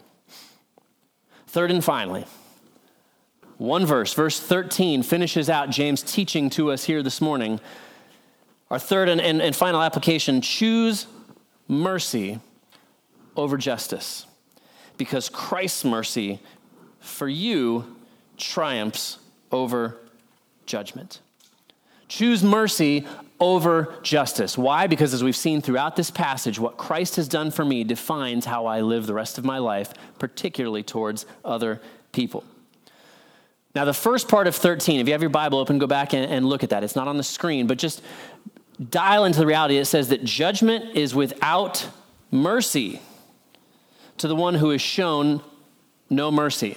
Third 1.47 1.71
and 1.71 1.83
finally, 1.83 2.27
one 3.57 3.87
verse, 3.87 4.15
verse 4.15 4.39
13, 4.39 5.03
finishes 5.03 5.51
out 5.51 5.71
James' 5.71 6.03
teaching 6.03 6.49
to 6.51 6.71
us 6.71 6.85
here 6.85 7.03
this 7.03 7.21
morning. 7.21 7.59
Our 8.71 8.79
third 8.79 9.09
and, 9.09 9.21
and, 9.21 9.43
and 9.43 9.57
final 9.57 9.83
application 9.83 10.41
choose 10.41 11.07
mercy 11.67 12.39
over 13.37 13.57
justice 13.57 14.27
because 14.97 15.29
Christ's 15.29 15.85
mercy 15.85 16.41
for 17.01 17.29
you 17.29 17.97
triumphs 18.37 19.19
over 19.51 19.97
judgment. 20.67 21.21
Choose 22.09 22.43
mercy 22.43 23.07
over 23.41 23.95
justice. 24.03 24.59
Why? 24.59 24.87
Because 24.87 25.15
as 25.15 25.23
we've 25.23 25.37
seen 25.37 25.61
throughout 25.61 25.97
this 25.97 26.11
passage, 26.11 26.59
what 26.59 26.77
Christ 26.77 27.17
has 27.17 27.29
done 27.29 27.51
for 27.51 27.65
me 27.65 27.85
defines 27.85 28.45
how 28.45 28.67
I 28.67 28.81
live 28.81 29.07
the 29.07 29.15
rest 29.15 29.39
of 29.39 29.45
my 29.45 29.59
life, 29.59 29.93
particularly 30.19 30.83
towards 30.83 31.27
other 31.45 31.81
people. 32.13 32.45
Now, 33.75 33.85
the 33.85 33.95
first 33.95 34.29
part 34.29 34.47
of 34.47 34.57
13, 34.57 34.99
if 34.99 35.07
you 35.07 35.13
have 35.13 35.23
your 35.23 35.31
Bible 35.31 35.59
open, 35.59 35.79
go 35.79 35.87
back 35.87 36.13
and, 36.15 36.29
and 36.29 36.47
look 36.47 36.65
at 36.65 36.71
that. 36.71 36.83
It's 36.83 36.97
not 36.97 37.07
on 37.07 37.17
the 37.17 37.23
screen, 37.23 37.67
but 37.67 37.79
just 37.79 38.03
dial 38.91 39.25
into 39.25 39.39
the 39.39 39.47
reality. 39.47 39.77
It 39.77 39.85
says 39.85 40.09
that 40.09 40.25
judgment 40.25 40.97
is 40.97 41.15
without 41.15 41.87
mercy 42.31 43.01
to 44.17 44.27
the 44.27 44.35
one 44.35 44.55
who 44.55 44.71
has 44.71 44.81
shown 44.81 45.43
no 46.11 46.31
mercy. 46.31 46.77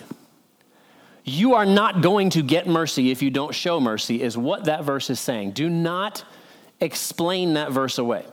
You 1.24 1.54
are 1.54 1.66
not 1.66 2.02
going 2.02 2.32
to 2.32 2.42
get 2.42 2.68
mercy 2.68 3.12
if 3.12 3.22
you 3.22 3.30
don't 3.30 3.54
show 3.54 3.80
mercy, 3.80 4.22
is 4.22 4.38
what 4.38 4.66
that 4.66 4.84
verse 4.84 5.10
is 5.10 5.20
saying. 5.20 5.52
Do 5.52 5.70
not 5.70 6.24
explain 6.80 7.54
that 7.54 7.72
verse 7.72 7.98
away. 7.98 8.26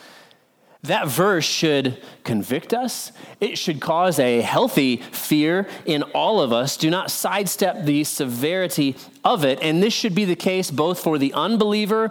that 0.82 1.06
verse 1.08 1.44
should 1.44 2.02
convict 2.24 2.74
us. 2.74 3.12
It 3.40 3.56
should 3.56 3.80
cause 3.80 4.18
a 4.18 4.40
healthy 4.40 4.96
fear 4.96 5.68
in 5.86 6.02
all 6.02 6.40
of 6.40 6.52
us. 6.52 6.76
Do 6.76 6.90
not 6.90 7.10
sidestep 7.10 7.84
the 7.84 8.02
severity 8.04 8.96
of 9.24 9.44
it. 9.44 9.60
And 9.62 9.82
this 9.82 9.92
should 9.92 10.14
be 10.14 10.24
the 10.24 10.36
case 10.36 10.70
both 10.70 11.00
for 11.00 11.18
the 11.18 11.32
unbeliever 11.34 12.10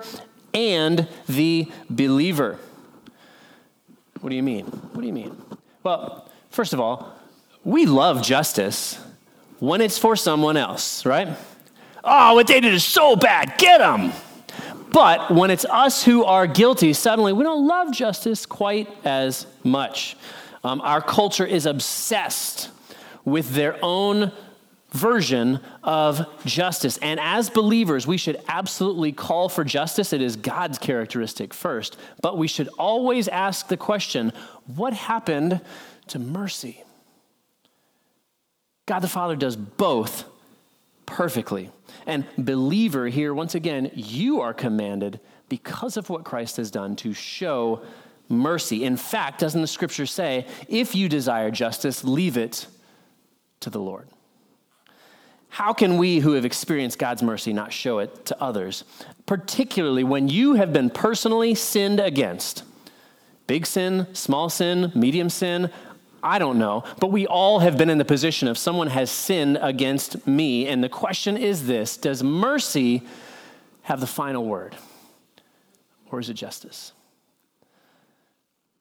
and 0.53 1.07
the 1.27 1.69
believer. 1.89 2.59
What 4.21 4.29
do 4.29 4.35
you 4.35 4.43
mean? 4.43 4.65
What 4.65 5.01
do 5.01 5.07
you 5.07 5.13
mean? 5.13 5.37
Well, 5.83 6.29
first 6.49 6.73
of 6.73 6.79
all, 6.79 7.13
we 7.63 7.85
love 7.85 8.23
justice 8.23 8.99
when 9.59 9.81
it's 9.81 9.97
for 9.97 10.15
someone 10.15 10.57
else, 10.57 11.05
right? 11.05 11.29
Oh, 12.03 12.35
what 12.35 12.47
they 12.47 12.59
did 12.59 12.73
is 12.73 12.83
so 12.83 13.15
bad, 13.15 13.57
get 13.57 13.79
them. 13.79 14.11
But 14.91 15.31
when 15.31 15.51
it's 15.51 15.65
us 15.65 16.03
who 16.03 16.23
are 16.23 16.47
guilty, 16.47 16.93
suddenly 16.93 17.33
we 17.33 17.43
don't 17.43 17.67
love 17.67 17.91
justice 17.91 18.45
quite 18.45 18.89
as 19.05 19.45
much. 19.63 20.15
Um, 20.63 20.81
our 20.81 21.01
culture 21.01 21.45
is 21.45 21.65
obsessed 21.65 22.69
with 23.25 23.51
their 23.51 23.77
own 23.81 24.31
version 24.91 25.59
of 25.83 26.25
justice. 26.45 26.97
And 26.99 27.19
as 27.19 27.49
believers, 27.49 28.07
we 28.07 28.17
should 28.17 28.41
absolutely 28.47 29.11
call 29.11 29.49
for 29.49 29.63
justice. 29.63 30.13
It 30.13 30.21
is 30.21 30.35
God's 30.37 30.77
characteristic 30.77 31.53
first. 31.53 31.97
But 32.21 32.37
we 32.37 32.47
should 32.47 32.69
always 32.79 33.27
ask 33.27 33.67
the 33.67 33.77
question 33.77 34.31
what 34.65 34.93
happened 34.93 35.61
to 36.07 36.19
mercy? 36.19 36.83
God 38.87 38.99
the 39.01 39.07
Father 39.07 39.35
does 39.35 39.55
both 39.55 40.25
perfectly. 41.05 41.69
And 42.07 42.25
believer, 42.37 43.07
here, 43.07 43.33
once 43.33 43.53
again, 43.53 43.91
you 43.93 44.41
are 44.41 44.53
commanded 44.53 45.19
because 45.49 45.97
of 45.97 46.09
what 46.09 46.23
Christ 46.23 46.57
has 46.57 46.71
done 46.71 46.95
to 46.97 47.13
show 47.13 47.81
mercy. 48.29 48.83
In 48.83 48.97
fact, 48.97 49.39
doesn't 49.39 49.61
the 49.61 49.67
scripture 49.67 50.05
say, 50.05 50.47
if 50.67 50.95
you 50.95 51.07
desire 51.07 51.51
justice, 51.51 52.03
leave 52.03 52.37
it 52.37 52.67
to 53.59 53.69
the 53.69 53.79
Lord? 53.79 54.07
How 55.49 55.73
can 55.73 55.97
we 55.97 56.19
who 56.19 56.33
have 56.33 56.45
experienced 56.45 56.99
God's 56.99 57.23
mercy 57.23 57.53
not 57.53 57.71
show 57.71 57.99
it 57.99 58.25
to 58.25 58.41
others, 58.41 58.83
particularly 59.25 60.03
when 60.03 60.27
you 60.27 60.55
have 60.55 60.73
been 60.73 60.89
personally 60.89 61.55
sinned 61.55 61.99
against? 61.99 62.63
Big 63.47 63.65
sin, 63.65 64.07
small 64.13 64.49
sin, 64.49 64.91
medium 64.93 65.29
sin, 65.29 65.71
I 66.27 66.39
don't 66.39 66.59
know, 66.59 66.83
but 66.99 67.09
we 67.09 67.25
all 67.25 67.59
have 67.59 67.77
been 67.77 67.89
in 67.89 67.97
the 67.97 68.05
position 68.05 68.49
of 68.49 68.57
someone 68.57 68.87
has 68.87 69.09
sinned 69.09 69.57
against 69.61 70.27
me. 70.27 70.67
And 70.67 70.83
the 70.83 70.89
question 70.89 71.37
is 71.37 71.67
this 71.67 71.95
Does 71.95 72.21
mercy 72.21 73.03
have 73.83 74.01
the 74.01 74.07
final 74.07 74.43
word? 74.43 74.75
Or 76.11 76.19
is 76.19 76.29
it 76.29 76.33
justice? 76.33 76.91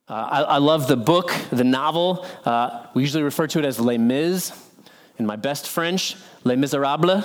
Uh, 0.09 0.13
I, 0.15 0.41
I, 0.43 0.59
love 0.59 0.89
the 0.89 0.97
book, 0.97 1.33
the 1.51 1.65
novel. 1.65 2.27
Uh, 2.45 2.87
we 2.95 3.03
usually 3.03 3.23
refer 3.23 3.47
to 3.49 3.61
it 3.61 3.65
as 3.65 3.79
Les 3.79 3.99
Mis. 3.99 4.53
In 5.19 5.27
my 5.27 5.37
best 5.37 5.69
French, 5.69 6.17
Les 6.45 6.57
Miserables. 6.57 7.25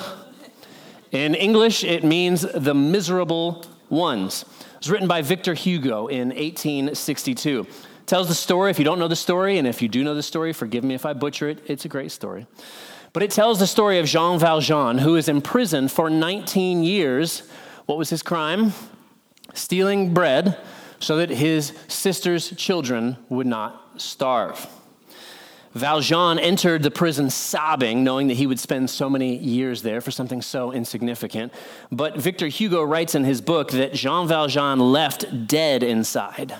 In 1.12 1.36
English, 1.36 1.84
it 1.84 2.04
means 2.04 2.42
the 2.42 2.74
miserable 2.74 3.66
ones. 3.90 4.44
It 4.44 4.78
was 4.80 4.90
written 4.90 5.08
by 5.08 5.22
Victor 5.24 5.54
Hugo 5.56 6.08
in 6.08 6.30
1862 6.30 7.68
tells 8.12 8.28
the 8.28 8.36
story. 8.36 8.70
If 8.70 8.78
you 8.78 8.84
don't 8.84 9.00
know 9.00 9.08
the 9.08 9.16
story, 9.16 9.58
and 9.58 9.66
if 9.66 9.82
you 9.82 9.88
do 9.88 10.04
know 10.04 10.14
the 10.14 10.22
story, 10.22 10.52
forgive 10.52 10.84
me 10.84 10.96
if 10.96 11.06
I 11.06 11.14
butcher 11.14 11.48
it, 11.48 11.64
it's 11.68 11.86
a 11.86 11.88
great 11.88 12.12
story. 12.12 12.46
But 13.14 13.24
it 13.24 13.32
tells 13.32 13.58
the 13.58 13.66
story 13.66 14.00
of 14.00 14.06
Jean 14.06 14.38
Valjean, 14.38 14.98
who 14.98 15.16
is 15.16 15.30
imprisoned 15.30 15.94
for 15.94 16.10
19 16.10 16.84
years. 16.84 17.44
What 17.86 17.98
was 17.98 18.10
his 18.10 18.22
crime? 18.22 18.74
Stealing 19.54 20.14
bread 20.14 20.58
so 21.00 21.16
that 21.16 21.30
his 21.30 21.72
sister's 21.88 22.54
children 22.58 23.16
would 23.30 23.48
not 23.48 23.82
starve. 23.96 24.68
Valjean 25.74 26.38
entered 26.38 26.84
the 26.84 26.92
prison 26.92 27.30
sobbing, 27.30 28.04
knowing 28.04 28.28
that 28.28 28.36
he 28.36 28.46
would 28.46 28.60
spend 28.60 28.90
so 28.90 29.10
many 29.10 29.38
years 29.38 29.84
there 29.84 30.02
for 30.02 30.12
something 30.12 30.42
so 30.42 30.74
insignificant. 30.74 31.54
But 31.94 32.18
Victor 32.18 32.50
Hugo 32.50 32.84
writes 32.84 33.16
in 33.16 33.24
his 33.24 33.40
book 33.40 33.72
that 33.72 33.94
Jean 33.94 34.28
Valjean 34.28 34.80
left 34.80 35.48
dead 35.48 35.82
inside 35.82 36.60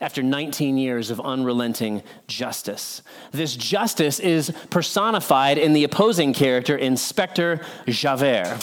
after 0.00 0.22
19 0.22 0.76
years 0.76 1.10
of 1.10 1.20
unrelenting 1.20 2.02
justice. 2.26 3.02
This 3.32 3.56
justice 3.56 4.20
is 4.20 4.52
personified 4.70 5.58
in 5.58 5.72
the 5.72 5.84
opposing 5.84 6.32
character, 6.32 6.76
Inspector 6.76 7.60
Javert. 7.86 8.58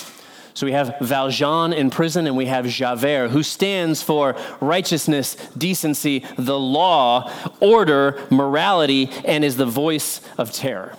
So 0.53 0.67
we 0.67 0.73
have 0.73 0.95
Valjean 1.01 1.73
in 1.73 1.89
prison 1.89 2.27
and 2.27 2.37
we 2.37 2.45
have 2.45 2.67
Javert, 2.67 3.29
who 3.29 3.41
stands 3.41 4.03
for 4.03 4.35
righteousness, 4.61 5.35
decency, 5.57 6.25
the 6.37 6.59
law, 6.59 7.31
order, 7.59 8.21
morality, 8.29 9.09
and 9.25 9.43
is 9.43 9.57
the 9.57 9.65
voice 9.65 10.21
of 10.37 10.51
terror. 10.51 10.95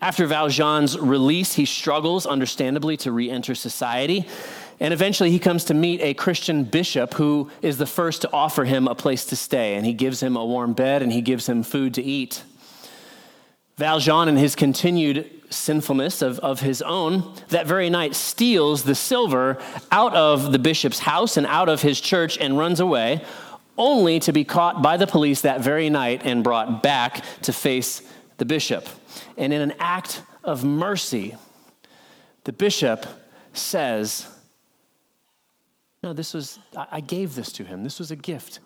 After 0.00 0.26
Valjean's 0.26 0.98
release, 0.98 1.54
he 1.54 1.64
struggles, 1.64 2.24
understandably, 2.24 2.96
to 2.98 3.12
re 3.12 3.30
enter 3.30 3.54
society. 3.54 4.26
And 4.80 4.94
eventually 4.94 5.30
he 5.30 5.38
comes 5.38 5.64
to 5.64 5.74
meet 5.74 6.00
a 6.00 6.14
Christian 6.14 6.64
bishop 6.64 7.14
who 7.14 7.50
is 7.62 7.78
the 7.78 7.86
first 7.86 8.22
to 8.22 8.32
offer 8.32 8.64
him 8.64 8.86
a 8.86 8.94
place 8.94 9.24
to 9.26 9.36
stay. 9.36 9.74
And 9.74 9.84
he 9.84 9.92
gives 9.92 10.22
him 10.22 10.36
a 10.36 10.44
warm 10.44 10.72
bed 10.72 11.02
and 11.02 11.12
he 11.12 11.20
gives 11.20 11.48
him 11.48 11.62
food 11.62 11.94
to 11.94 12.02
eat. 12.02 12.42
Valjean, 13.76 14.28
in 14.28 14.36
his 14.36 14.54
continued 14.54 15.30
sinfulness 15.50 16.20
of, 16.20 16.38
of 16.40 16.60
his 16.60 16.82
own, 16.82 17.34
that 17.48 17.66
very 17.66 17.88
night 17.90 18.14
steals 18.14 18.82
the 18.82 18.94
silver 18.94 19.56
out 19.90 20.14
of 20.14 20.52
the 20.52 20.58
bishop's 20.58 20.98
house 20.98 21.36
and 21.36 21.46
out 21.46 21.68
of 21.68 21.82
his 21.82 22.00
church 22.00 22.36
and 22.38 22.58
runs 22.58 22.80
away, 22.80 23.24
only 23.76 24.18
to 24.20 24.32
be 24.32 24.44
caught 24.44 24.82
by 24.82 24.96
the 24.96 25.06
police 25.06 25.42
that 25.42 25.60
very 25.60 25.88
night 25.88 26.22
and 26.24 26.42
brought 26.42 26.82
back 26.82 27.24
to 27.42 27.52
face 27.52 28.02
the 28.38 28.44
bishop. 28.44 28.86
And 29.36 29.52
in 29.52 29.60
an 29.60 29.74
act 29.78 30.22
of 30.42 30.64
mercy, 30.64 31.36
the 32.44 32.52
bishop 32.52 33.06
says, 33.52 34.26
No, 36.02 36.12
this 36.12 36.32
was, 36.32 36.58
I 36.76 37.00
gave 37.00 37.34
this 37.34 37.52
to 37.52 37.64
him. 37.64 37.82
This 37.82 37.98
was 37.98 38.10
a 38.10 38.16
gift. 38.16 38.60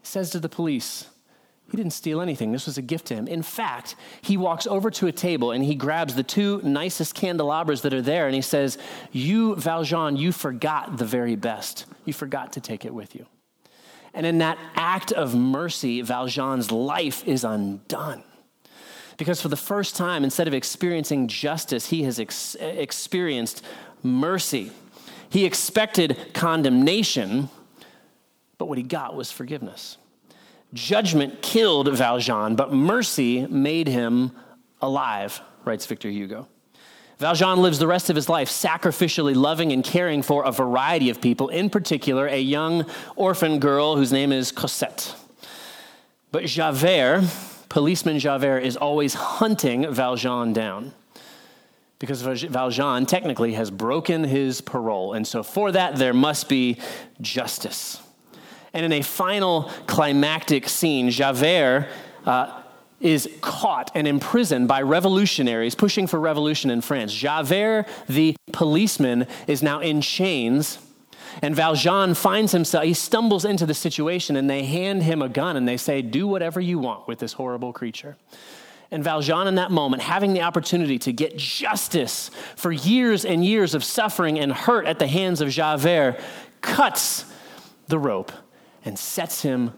He 0.00 0.06
says 0.06 0.30
to 0.30 0.40
the 0.40 0.48
police, 0.48 1.06
he 1.70 1.76
didn't 1.76 1.92
steal 1.92 2.20
anything. 2.20 2.52
This 2.52 2.66
was 2.66 2.76
a 2.76 2.82
gift 2.82 3.06
to 3.06 3.14
him. 3.14 3.26
In 3.26 3.42
fact, 3.42 3.96
he 4.20 4.36
walks 4.36 4.66
over 4.66 4.90
to 4.90 5.06
a 5.06 5.12
table 5.12 5.52
and 5.52 5.64
he 5.64 5.74
grabs 5.74 6.14
the 6.14 6.22
two 6.22 6.60
nicest 6.62 7.14
candelabras 7.14 7.82
that 7.82 7.94
are 7.94 8.02
there 8.02 8.26
and 8.26 8.34
he 8.34 8.42
says, 8.42 8.76
You, 9.10 9.54
Valjean, 9.56 10.16
you 10.16 10.32
forgot 10.32 10.98
the 10.98 11.06
very 11.06 11.34
best. 11.34 11.86
You 12.04 12.12
forgot 12.12 12.52
to 12.54 12.60
take 12.60 12.84
it 12.84 12.92
with 12.92 13.14
you. 13.14 13.26
And 14.12 14.26
in 14.26 14.38
that 14.38 14.58
act 14.74 15.12
of 15.12 15.34
mercy, 15.34 16.02
Valjean's 16.02 16.70
life 16.70 17.26
is 17.26 17.44
undone. 17.44 18.22
Because 19.16 19.40
for 19.40 19.48
the 19.48 19.56
first 19.56 19.96
time, 19.96 20.24
instead 20.24 20.48
of 20.48 20.54
experiencing 20.54 21.28
justice, 21.28 21.86
he 21.86 22.02
has 22.02 22.18
ex- 22.18 22.54
experienced 22.56 23.64
mercy. 24.02 24.72
He 25.32 25.46
expected 25.46 26.34
condemnation, 26.34 27.48
but 28.58 28.66
what 28.66 28.76
he 28.76 28.84
got 28.84 29.16
was 29.16 29.32
forgiveness. 29.32 29.96
Judgment 30.74 31.40
killed 31.40 31.88
Valjean, 31.88 32.54
but 32.54 32.70
mercy 32.70 33.46
made 33.46 33.88
him 33.88 34.32
alive, 34.82 35.40
writes 35.64 35.86
Victor 35.86 36.10
Hugo. 36.10 36.48
Valjean 37.16 37.62
lives 37.62 37.78
the 37.78 37.86
rest 37.86 38.10
of 38.10 38.16
his 38.16 38.28
life 38.28 38.50
sacrificially 38.50 39.34
loving 39.34 39.72
and 39.72 39.82
caring 39.82 40.20
for 40.20 40.44
a 40.44 40.52
variety 40.52 41.08
of 41.08 41.22
people, 41.22 41.48
in 41.48 41.70
particular, 41.70 42.26
a 42.26 42.38
young 42.38 42.84
orphan 43.16 43.58
girl 43.58 43.96
whose 43.96 44.12
name 44.12 44.32
is 44.32 44.52
Cosette. 44.52 45.14
But 46.30 46.44
Javert, 46.44 47.24
policeman 47.70 48.18
Javert, 48.18 48.58
is 48.58 48.76
always 48.76 49.14
hunting 49.14 49.90
Valjean 49.90 50.52
down 50.52 50.92
because 52.02 52.20
Valjean 52.20 53.06
technically 53.06 53.52
has 53.52 53.70
broken 53.70 54.24
his 54.24 54.60
parole. 54.60 55.12
And 55.12 55.24
so, 55.24 55.44
for 55.44 55.70
that, 55.70 55.94
there 55.94 56.12
must 56.12 56.48
be 56.48 56.78
justice. 57.20 58.02
And 58.72 58.84
in 58.84 58.92
a 58.92 59.02
final 59.02 59.70
climactic 59.86 60.68
scene, 60.68 61.10
Javert 61.10 61.86
uh, 62.26 62.60
is 63.00 63.28
caught 63.40 63.92
and 63.94 64.08
imprisoned 64.08 64.66
by 64.66 64.82
revolutionaries 64.82 65.76
pushing 65.76 66.08
for 66.08 66.18
revolution 66.18 66.70
in 66.70 66.80
France. 66.80 67.14
Javert, 67.14 67.86
the 68.08 68.34
policeman, 68.50 69.28
is 69.46 69.62
now 69.62 69.78
in 69.78 70.00
chains. 70.00 70.78
And 71.40 71.54
Valjean 71.54 72.14
finds 72.14 72.50
himself, 72.50 72.82
he 72.82 72.94
stumbles 72.94 73.44
into 73.44 73.64
the 73.64 73.74
situation, 73.74 74.34
and 74.34 74.50
they 74.50 74.64
hand 74.64 75.04
him 75.04 75.22
a 75.22 75.28
gun 75.28 75.56
and 75.56 75.68
they 75.68 75.76
say, 75.76 76.02
Do 76.02 76.26
whatever 76.26 76.60
you 76.60 76.80
want 76.80 77.06
with 77.06 77.20
this 77.20 77.34
horrible 77.34 77.72
creature. 77.72 78.16
And 78.92 79.02
Valjean, 79.02 79.46
in 79.48 79.54
that 79.54 79.70
moment, 79.70 80.02
having 80.02 80.34
the 80.34 80.42
opportunity 80.42 80.98
to 80.98 81.12
get 81.14 81.38
justice 81.38 82.30
for 82.56 82.70
years 82.70 83.24
and 83.24 83.42
years 83.42 83.74
of 83.74 83.82
suffering 83.82 84.38
and 84.38 84.52
hurt 84.52 84.84
at 84.84 84.98
the 84.98 85.06
hands 85.06 85.40
of 85.40 85.48
Javert, 85.48 86.20
cuts 86.60 87.24
the 87.88 87.98
rope 87.98 88.30
and 88.84 88.98
sets 88.98 89.40
him 89.40 89.72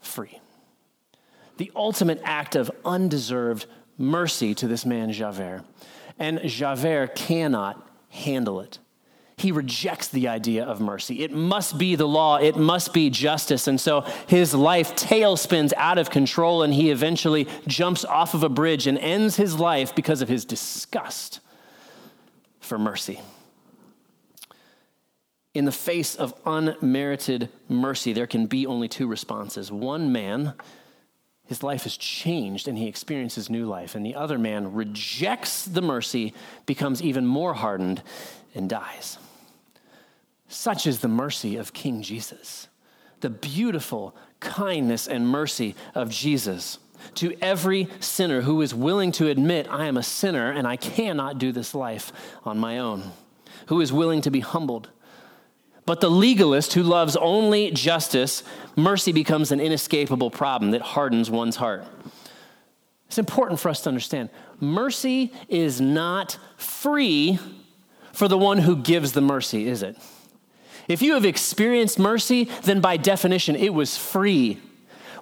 free. 0.00 0.38
The 1.56 1.72
ultimate 1.74 2.20
act 2.22 2.56
of 2.56 2.70
undeserved 2.84 3.64
mercy 3.96 4.54
to 4.56 4.68
this 4.68 4.84
man, 4.84 5.12
Javert. 5.12 5.64
And 6.18 6.38
Javert 6.44 7.14
cannot 7.14 7.88
handle 8.10 8.60
it. 8.60 8.78
He 9.38 9.52
rejects 9.52 10.08
the 10.08 10.28
idea 10.28 10.64
of 10.64 10.80
mercy. 10.80 11.22
It 11.22 11.32
must 11.32 11.78
be 11.78 11.94
the 11.96 12.08
law, 12.08 12.36
it 12.36 12.56
must 12.56 12.92
be 12.92 13.08
justice. 13.10 13.66
And 13.66 13.80
so 13.80 14.02
his 14.26 14.54
life 14.54 14.96
tailspins 14.96 15.72
out 15.76 15.98
of 15.98 16.10
control, 16.10 16.62
and 16.62 16.74
he 16.74 16.90
eventually 16.90 17.48
jumps 17.66 18.04
off 18.04 18.34
of 18.34 18.42
a 18.42 18.48
bridge 18.48 18.86
and 18.86 18.98
ends 18.98 19.36
his 19.36 19.58
life 19.58 19.94
because 19.94 20.22
of 20.22 20.28
his 20.28 20.44
disgust 20.44 21.40
for 22.60 22.78
mercy 22.78 23.20
in 25.58 25.64
the 25.64 25.72
face 25.72 26.14
of 26.14 26.34
unmerited 26.46 27.48
mercy, 27.68 28.12
there 28.12 28.28
can 28.28 28.46
be 28.46 28.64
only 28.64 28.86
two 28.86 29.08
responses. 29.08 29.72
One 29.72 30.12
man, 30.12 30.54
his 31.46 31.64
life 31.64 31.84
is 31.84 31.96
changed 31.96 32.68
and 32.68 32.78
he 32.78 32.86
experiences 32.86 33.50
new 33.50 33.66
life, 33.66 33.96
and 33.96 34.06
the 34.06 34.14
other 34.14 34.38
man 34.38 34.72
rejects 34.72 35.64
the 35.64 35.82
mercy, 35.82 36.32
becomes 36.66 37.02
even 37.02 37.26
more 37.26 37.54
hardened, 37.54 38.02
and 38.54 38.68
dies. 38.70 39.18
Such 40.48 40.86
is 40.86 41.00
the 41.00 41.08
mercy 41.08 41.56
of 41.56 41.72
King 41.72 42.02
Jesus, 42.02 42.68
the 43.20 43.30
beautiful 43.30 44.16
kindness 44.40 45.06
and 45.06 45.28
mercy 45.28 45.74
of 45.94 46.10
Jesus 46.10 46.78
to 47.14 47.36
every 47.40 47.88
sinner 48.00 48.40
who 48.40 48.60
is 48.60 48.74
willing 48.74 49.12
to 49.12 49.28
admit, 49.28 49.68
I 49.70 49.86
am 49.86 49.96
a 49.96 50.02
sinner 50.02 50.50
and 50.50 50.66
I 50.66 50.76
cannot 50.76 51.38
do 51.38 51.52
this 51.52 51.74
life 51.74 52.12
on 52.44 52.58
my 52.58 52.78
own, 52.78 53.12
who 53.66 53.80
is 53.80 53.92
willing 53.92 54.20
to 54.22 54.30
be 54.30 54.40
humbled 54.40 54.88
but 55.88 56.02
the 56.02 56.10
legalist 56.10 56.74
who 56.74 56.82
loves 56.82 57.16
only 57.16 57.70
justice, 57.70 58.42
mercy 58.76 59.10
becomes 59.10 59.52
an 59.52 59.58
inescapable 59.58 60.30
problem 60.30 60.72
that 60.72 60.82
hardens 60.82 61.30
one's 61.30 61.56
heart. 61.56 61.86
It's 63.06 63.16
important 63.16 63.58
for 63.58 63.70
us 63.70 63.80
to 63.84 63.88
understand 63.88 64.28
mercy 64.60 65.32
is 65.48 65.80
not 65.80 66.36
free 66.58 67.38
for 68.12 68.28
the 68.28 68.36
one 68.36 68.58
who 68.58 68.76
gives 68.76 69.12
the 69.12 69.22
mercy, 69.22 69.66
is 69.66 69.82
it? 69.82 69.96
If 70.88 71.02
you 71.02 71.14
have 71.14 71.24
experienced 71.24 71.98
mercy, 71.98 72.44
then 72.62 72.80
by 72.80 72.96
definition, 72.96 73.54
it 73.54 73.74
was 73.74 73.96
free. 73.96 74.58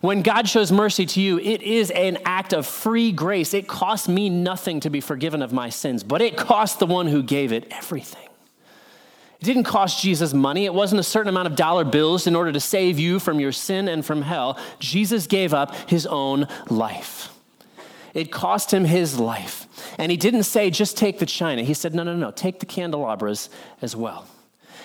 When 0.01 0.23
God 0.23 0.49
shows 0.49 0.71
mercy 0.71 1.07
to 1.07 1.21
you, 1.21 1.39
it 1.39 1.63
is 1.63 1.91
an 1.91 2.19
act 2.25 2.53
of 2.53 2.67
free 2.67 3.11
grace. 3.11 3.53
It 3.53 3.67
costs 3.67 4.09
me 4.09 4.31
nothing 4.31 4.81
to 4.81 4.91
be 4.91 5.01
forgiven 5.01 5.43
of 5.43 5.53
my 5.53 5.69
sins, 5.69 6.05
but 6.05 6.23
it 6.23 6.37
cost 6.37 6.79
the 6.79 6.87
one 6.87 7.09
who 7.09 7.23
gave 7.23 7.53
it 7.53 7.67
everything. 7.73 8.29
It 9.41 9.45
didn't 9.45 9.65
cost 9.65 10.01
Jesus 10.01 10.33
money. 10.33 10.65
It 10.65 10.73
wasn't 10.73 11.01
a 11.01 11.05
certain 11.05 11.29
amount 11.29 11.49
of 11.49 11.57
dollar 11.57 11.85
bills 11.85 12.27
in 12.27 12.37
order 12.37 12.53
to 12.53 12.61
save 12.61 12.99
you 12.99 13.19
from 13.19 13.41
your 13.41 13.53
sin 13.53 13.89
and 13.89 14.05
from 14.05 14.23
hell. 14.23 14.59
Jesus 14.79 15.27
gave 15.27 15.53
up 15.53 15.75
his 15.91 16.07
own 16.07 16.47
life. 16.69 17.31
It 18.15 18.33
cost 18.33 18.73
him 18.73 18.85
his 18.85 19.19
life. 19.19 19.67
And 19.99 20.11
he 20.11 20.17
didn't 20.17 20.45
say, 20.45 20.71
just 20.71 20.97
take 20.97 21.19
the 21.19 21.27
china. 21.27 21.63
He 21.63 21.75
said, 21.75 21.95
no, 21.95 22.03
no, 22.03 22.17
no, 22.17 22.31
take 22.31 22.61
the 22.61 22.67
candelabras 22.67 23.51
as 23.83 23.95
well. 23.95 24.27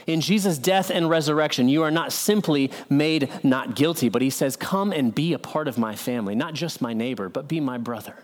In 0.07 0.21
Jesus' 0.21 0.57
death 0.57 0.89
and 0.89 1.09
resurrection, 1.09 1.69
you 1.69 1.83
are 1.83 1.91
not 1.91 2.11
simply 2.11 2.71
made 2.89 3.29
not 3.43 3.75
guilty, 3.75 4.09
but 4.09 4.21
he 4.21 4.29
says, 4.29 4.55
come 4.55 4.91
and 4.91 5.13
be 5.13 5.33
a 5.33 5.39
part 5.39 5.67
of 5.67 5.77
my 5.77 5.95
family, 5.95 6.35
not 6.35 6.53
just 6.53 6.81
my 6.81 6.93
neighbor, 6.93 7.29
but 7.29 7.47
be 7.47 7.59
my 7.59 7.77
brother. 7.77 8.23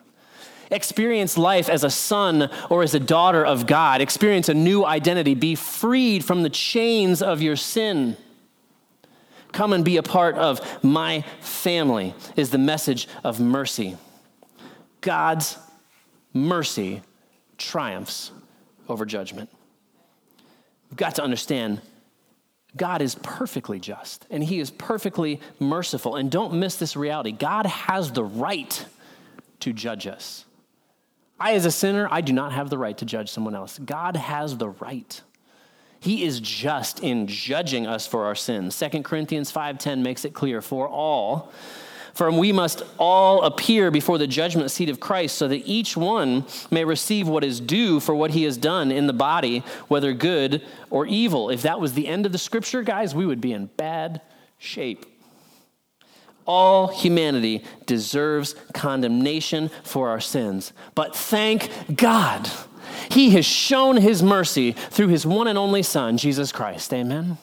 Experience 0.69 1.37
life 1.37 1.69
as 1.69 1.83
a 1.83 1.89
son 1.89 2.49
or 2.69 2.83
as 2.83 2.93
a 2.93 2.99
daughter 2.99 3.45
of 3.45 3.67
God. 3.67 4.01
Experience 4.01 4.49
a 4.49 4.53
new 4.53 4.83
identity. 4.83 5.33
Be 5.33 5.55
freed 5.55 6.25
from 6.25 6.43
the 6.43 6.49
chains 6.49 7.21
of 7.21 7.41
your 7.41 7.55
sin. 7.55 8.17
Come 9.53 9.71
and 9.71 9.85
be 9.85 9.97
a 9.97 10.03
part 10.03 10.35
of 10.35 10.83
my 10.83 11.23
family, 11.39 12.13
is 12.35 12.49
the 12.49 12.57
message 12.57 13.07
of 13.23 13.39
mercy. 13.39 13.95
God's 14.99 15.57
mercy 16.33 17.01
triumphs 17.57 18.31
over 18.89 19.05
judgment. 19.05 19.49
We've 20.89 20.97
got 20.97 21.15
to 21.15 21.23
understand 21.23 21.81
God 22.75 23.01
is 23.01 23.15
perfectly 23.15 23.79
just 23.79 24.25
and 24.29 24.43
He 24.43 24.59
is 24.59 24.69
perfectly 24.71 25.41
merciful. 25.59 26.15
And 26.15 26.29
don't 26.29 26.53
miss 26.53 26.75
this 26.75 26.95
reality 26.95 27.31
God 27.31 27.65
has 27.65 28.11
the 28.11 28.23
right 28.23 28.85
to 29.61 29.73
judge 29.73 30.07
us. 30.07 30.45
I, 31.39 31.53
as 31.53 31.65
a 31.65 31.71
sinner, 31.71 32.07
I 32.09 32.21
do 32.21 32.33
not 32.33 32.51
have 32.51 32.69
the 32.69 32.77
right 32.77 32.97
to 32.97 33.05
judge 33.05 33.29
someone 33.29 33.55
else. 33.55 33.77
God 33.77 34.15
has 34.15 34.57
the 34.57 34.69
right. 34.69 35.21
He 35.99 36.23
is 36.23 36.39
just 36.39 36.99
in 36.99 37.27
judging 37.27 37.85
us 37.85 38.07
for 38.07 38.25
our 38.25 38.35
sins. 38.35 38.75
2 38.75 39.03
Corinthians 39.03 39.51
5:10 39.51 40.03
makes 40.03 40.25
it 40.25 40.33
clear 40.33 40.61
for 40.61 40.87
all 40.87 41.51
for 42.17 42.31
we 42.31 42.51
must 42.51 42.81
all 42.97 43.43
appear 43.43 43.91
before 43.91 44.17
the 44.17 44.25
judgment 44.25 44.71
seat 44.71 44.89
of 44.89 44.99
Christ 44.99 45.37
so 45.37 45.47
that 45.47 45.67
each 45.67 45.95
one 45.95 46.45
may 46.71 46.83
receive 46.83 47.27
what 47.27 47.43
is 47.43 47.59
due 47.59 47.99
for 47.99 48.15
what 48.15 48.31
he 48.31 48.41
has 48.45 48.57
done 48.57 48.91
in 48.91 49.05
the 49.05 49.13
body, 49.13 49.59
whether 49.87 50.13
good 50.13 50.63
or 50.89 51.05
evil. 51.05 51.51
If 51.51 51.61
that 51.61 51.79
was 51.79 51.93
the 51.93 52.07
end 52.07 52.25
of 52.25 52.31
the 52.31 52.39
scripture, 52.39 52.81
guys, 52.81 53.13
we 53.13 53.27
would 53.27 53.39
be 53.39 53.53
in 53.53 53.67
bad 53.67 54.21
shape. 54.57 55.05
All 56.47 56.87
humanity 56.87 57.63
deserves 57.85 58.55
condemnation 58.73 59.69
for 59.83 60.09
our 60.09 60.19
sins. 60.19 60.73
But 60.95 61.15
thank 61.15 61.69
God, 61.95 62.49
He 63.11 63.29
has 63.31 63.45
shown 63.45 63.97
His 63.97 64.23
mercy 64.23 64.71
through 64.71 65.09
His 65.09 65.23
one 65.23 65.45
and 65.45 65.57
only 65.57 65.83
Son, 65.83 66.17
Jesus 66.17 66.51
Christ. 66.51 66.91
Amen. 66.95 67.37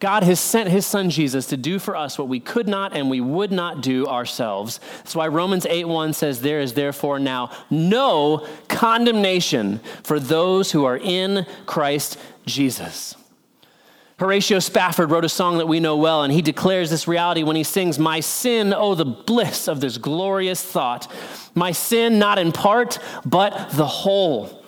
God 0.00 0.22
has 0.22 0.40
sent 0.40 0.70
his 0.70 0.86
son 0.86 1.10
Jesus 1.10 1.46
to 1.46 1.56
do 1.56 1.78
for 1.78 1.94
us 1.94 2.18
what 2.18 2.28
we 2.28 2.40
could 2.40 2.66
not 2.66 2.96
and 2.96 3.08
we 3.10 3.20
would 3.20 3.52
not 3.52 3.82
do 3.82 4.06
ourselves. 4.06 4.80
That's 4.98 5.14
why 5.14 5.28
Romans 5.28 5.66
8 5.66 5.84
1 5.86 6.14
says, 6.14 6.40
There 6.40 6.60
is 6.60 6.74
therefore 6.74 7.18
now 7.18 7.50
no 7.70 8.46
condemnation 8.68 9.80
for 10.02 10.18
those 10.18 10.72
who 10.72 10.84
are 10.84 10.96
in 10.96 11.46
Christ 11.66 12.18
Jesus 12.46 13.14
Horatio 14.20 14.58
Spafford 14.58 15.10
wrote 15.10 15.24
a 15.24 15.30
song 15.30 15.56
that 15.56 15.66
we 15.66 15.80
know 15.80 15.96
well, 15.96 16.24
and 16.24 16.30
he 16.30 16.42
declares 16.42 16.90
this 16.90 17.08
reality 17.08 17.42
when 17.42 17.56
he 17.56 17.64
sings, 17.64 17.98
My 17.98 18.20
sin, 18.20 18.74
oh, 18.74 18.94
the 18.94 19.06
bliss 19.06 19.66
of 19.66 19.80
this 19.80 19.96
glorious 19.96 20.62
thought. 20.62 21.10
My 21.54 21.72
sin, 21.72 22.18
not 22.18 22.38
in 22.38 22.52
part, 22.52 22.98
but 23.24 23.70
the 23.70 23.86
whole, 23.86 24.59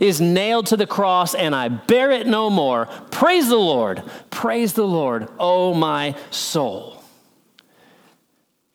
is 0.00 0.20
nailed 0.20 0.66
to 0.66 0.76
the 0.76 0.86
cross, 0.86 1.34
and 1.34 1.54
I 1.54 1.68
bear 1.68 2.10
it 2.10 2.26
no 2.26 2.50
more. 2.50 2.86
Praise 3.10 3.48
the 3.48 3.56
Lord, 3.56 4.02
praise 4.30 4.72
the 4.72 4.86
Lord, 4.86 5.28
oh, 5.38 5.74
my 5.74 6.14
soul. 6.30 7.02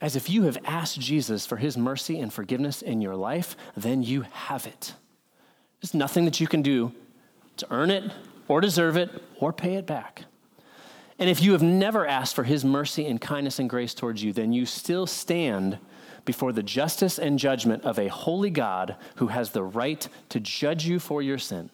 As 0.01 0.15
if 0.15 0.29
you 0.29 0.43
have 0.43 0.57
asked 0.65 0.99
Jesus 0.99 1.45
for 1.45 1.57
his 1.57 1.77
mercy 1.77 2.19
and 2.19 2.31
forgiveness 2.31 2.81
in 2.81 3.01
your 3.01 3.15
life, 3.15 3.55
then 3.77 4.03
you 4.03 4.21
have 4.31 4.67
it. 4.67 4.93
There's 5.81 5.93
nothing 5.93 6.25
that 6.25 6.39
you 6.39 6.47
can 6.47 6.61
do 6.61 6.91
to 7.57 7.67
earn 7.71 7.89
it 7.89 8.11
or 8.47 8.59
deserve 8.59 8.97
it 8.97 9.09
or 9.39 9.53
pay 9.53 9.75
it 9.75 9.85
back. 9.85 10.25
And 11.19 11.29
if 11.29 11.41
you 11.41 11.53
have 11.53 11.61
never 11.61 12.05
asked 12.05 12.35
for 12.35 12.43
his 12.43 12.65
mercy 12.65 13.05
and 13.05 13.21
kindness 13.21 13.59
and 13.59 13.69
grace 13.69 13.93
towards 13.93 14.23
you, 14.23 14.33
then 14.33 14.51
you 14.51 14.65
still 14.65 15.07
stand 15.07 15.77
before 16.25 16.53
the 16.53 16.63
justice 16.63 17.19
and 17.19 17.37
judgment 17.37 17.83
of 17.83 17.99
a 17.99 18.07
holy 18.07 18.49
God 18.49 18.95
who 19.15 19.27
has 19.27 19.51
the 19.51 19.63
right 19.63 20.07
to 20.29 20.39
judge 20.39 20.85
you 20.85 20.99
for 20.99 21.21
your 21.21 21.37
sin. 21.37 21.69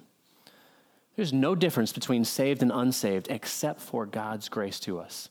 There's 1.16 1.34
no 1.34 1.54
difference 1.54 1.92
between 1.92 2.24
saved 2.24 2.62
and 2.62 2.72
unsaved 2.72 3.28
except 3.30 3.82
for 3.82 4.06
God's 4.06 4.50
grace 4.50 4.80
to 4.82 5.00
us. 5.00 5.30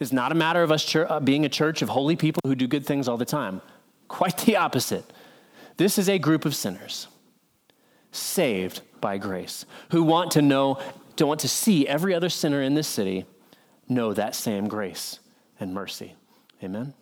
It's 0.00 0.12
not 0.12 0.32
a 0.32 0.34
matter 0.34 0.62
of 0.62 0.72
us 0.72 0.94
uh, 0.96 1.20
being 1.20 1.44
a 1.44 1.48
church 1.48 1.82
of 1.82 1.88
holy 1.88 2.16
people 2.16 2.40
who 2.44 2.54
do 2.54 2.66
good 2.66 2.86
things 2.86 3.08
all 3.08 3.16
the 3.16 3.24
time. 3.24 3.60
Quite 4.08 4.38
the 4.38 4.56
opposite. 4.56 5.04
This 5.76 5.98
is 5.98 6.08
a 6.08 6.18
group 6.18 6.44
of 6.44 6.54
sinners 6.54 7.08
saved 8.12 8.80
by 9.00 9.18
grace, 9.18 9.66
who 9.90 10.02
want 10.02 10.30
to 10.32 10.42
know, 10.42 10.78
to 11.16 11.26
want 11.26 11.40
to 11.40 11.48
see 11.48 11.86
every 11.86 12.14
other 12.14 12.30
sinner 12.30 12.62
in 12.62 12.74
this 12.74 12.88
city 12.88 13.26
know 13.88 14.12
that 14.14 14.34
same 14.34 14.68
grace 14.68 15.20
and 15.60 15.74
mercy. 15.74 16.14
Amen? 16.62 16.94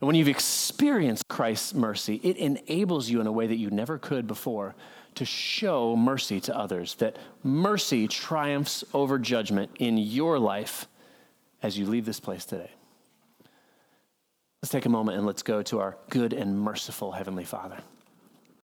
And 0.00 0.06
when 0.06 0.16
you've 0.16 0.28
experienced 0.28 1.28
Christ's 1.28 1.74
mercy, 1.74 2.20
it 2.22 2.36
enables 2.38 3.10
you 3.10 3.20
in 3.20 3.26
a 3.26 3.32
way 3.32 3.46
that 3.46 3.56
you 3.56 3.70
never 3.70 3.98
could 3.98 4.26
before 4.26 4.74
to 5.16 5.24
show 5.24 5.94
mercy 5.94 6.40
to 6.40 6.56
others, 6.56 6.94
that 6.96 7.16
mercy 7.42 8.08
triumphs 8.08 8.84
over 8.94 9.18
judgment 9.18 9.70
in 9.78 9.98
your 9.98 10.38
life 10.38 10.88
as 11.62 11.78
you 11.78 11.84
leave 11.86 12.06
this 12.06 12.20
place 12.20 12.44
today. 12.44 12.70
Let's 14.62 14.72
take 14.72 14.86
a 14.86 14.90
moment 14.90 15.18
and 15.18 15.26
let's 15.26 15.42
go 15.42 15.62
to 15.64 15.80
our 15.80 15.98
good 16.08 16.32
and 16.32 16.58
merciful 16.58 17.12
Heavenly 17.12 17.44
Father. 17.44 17.78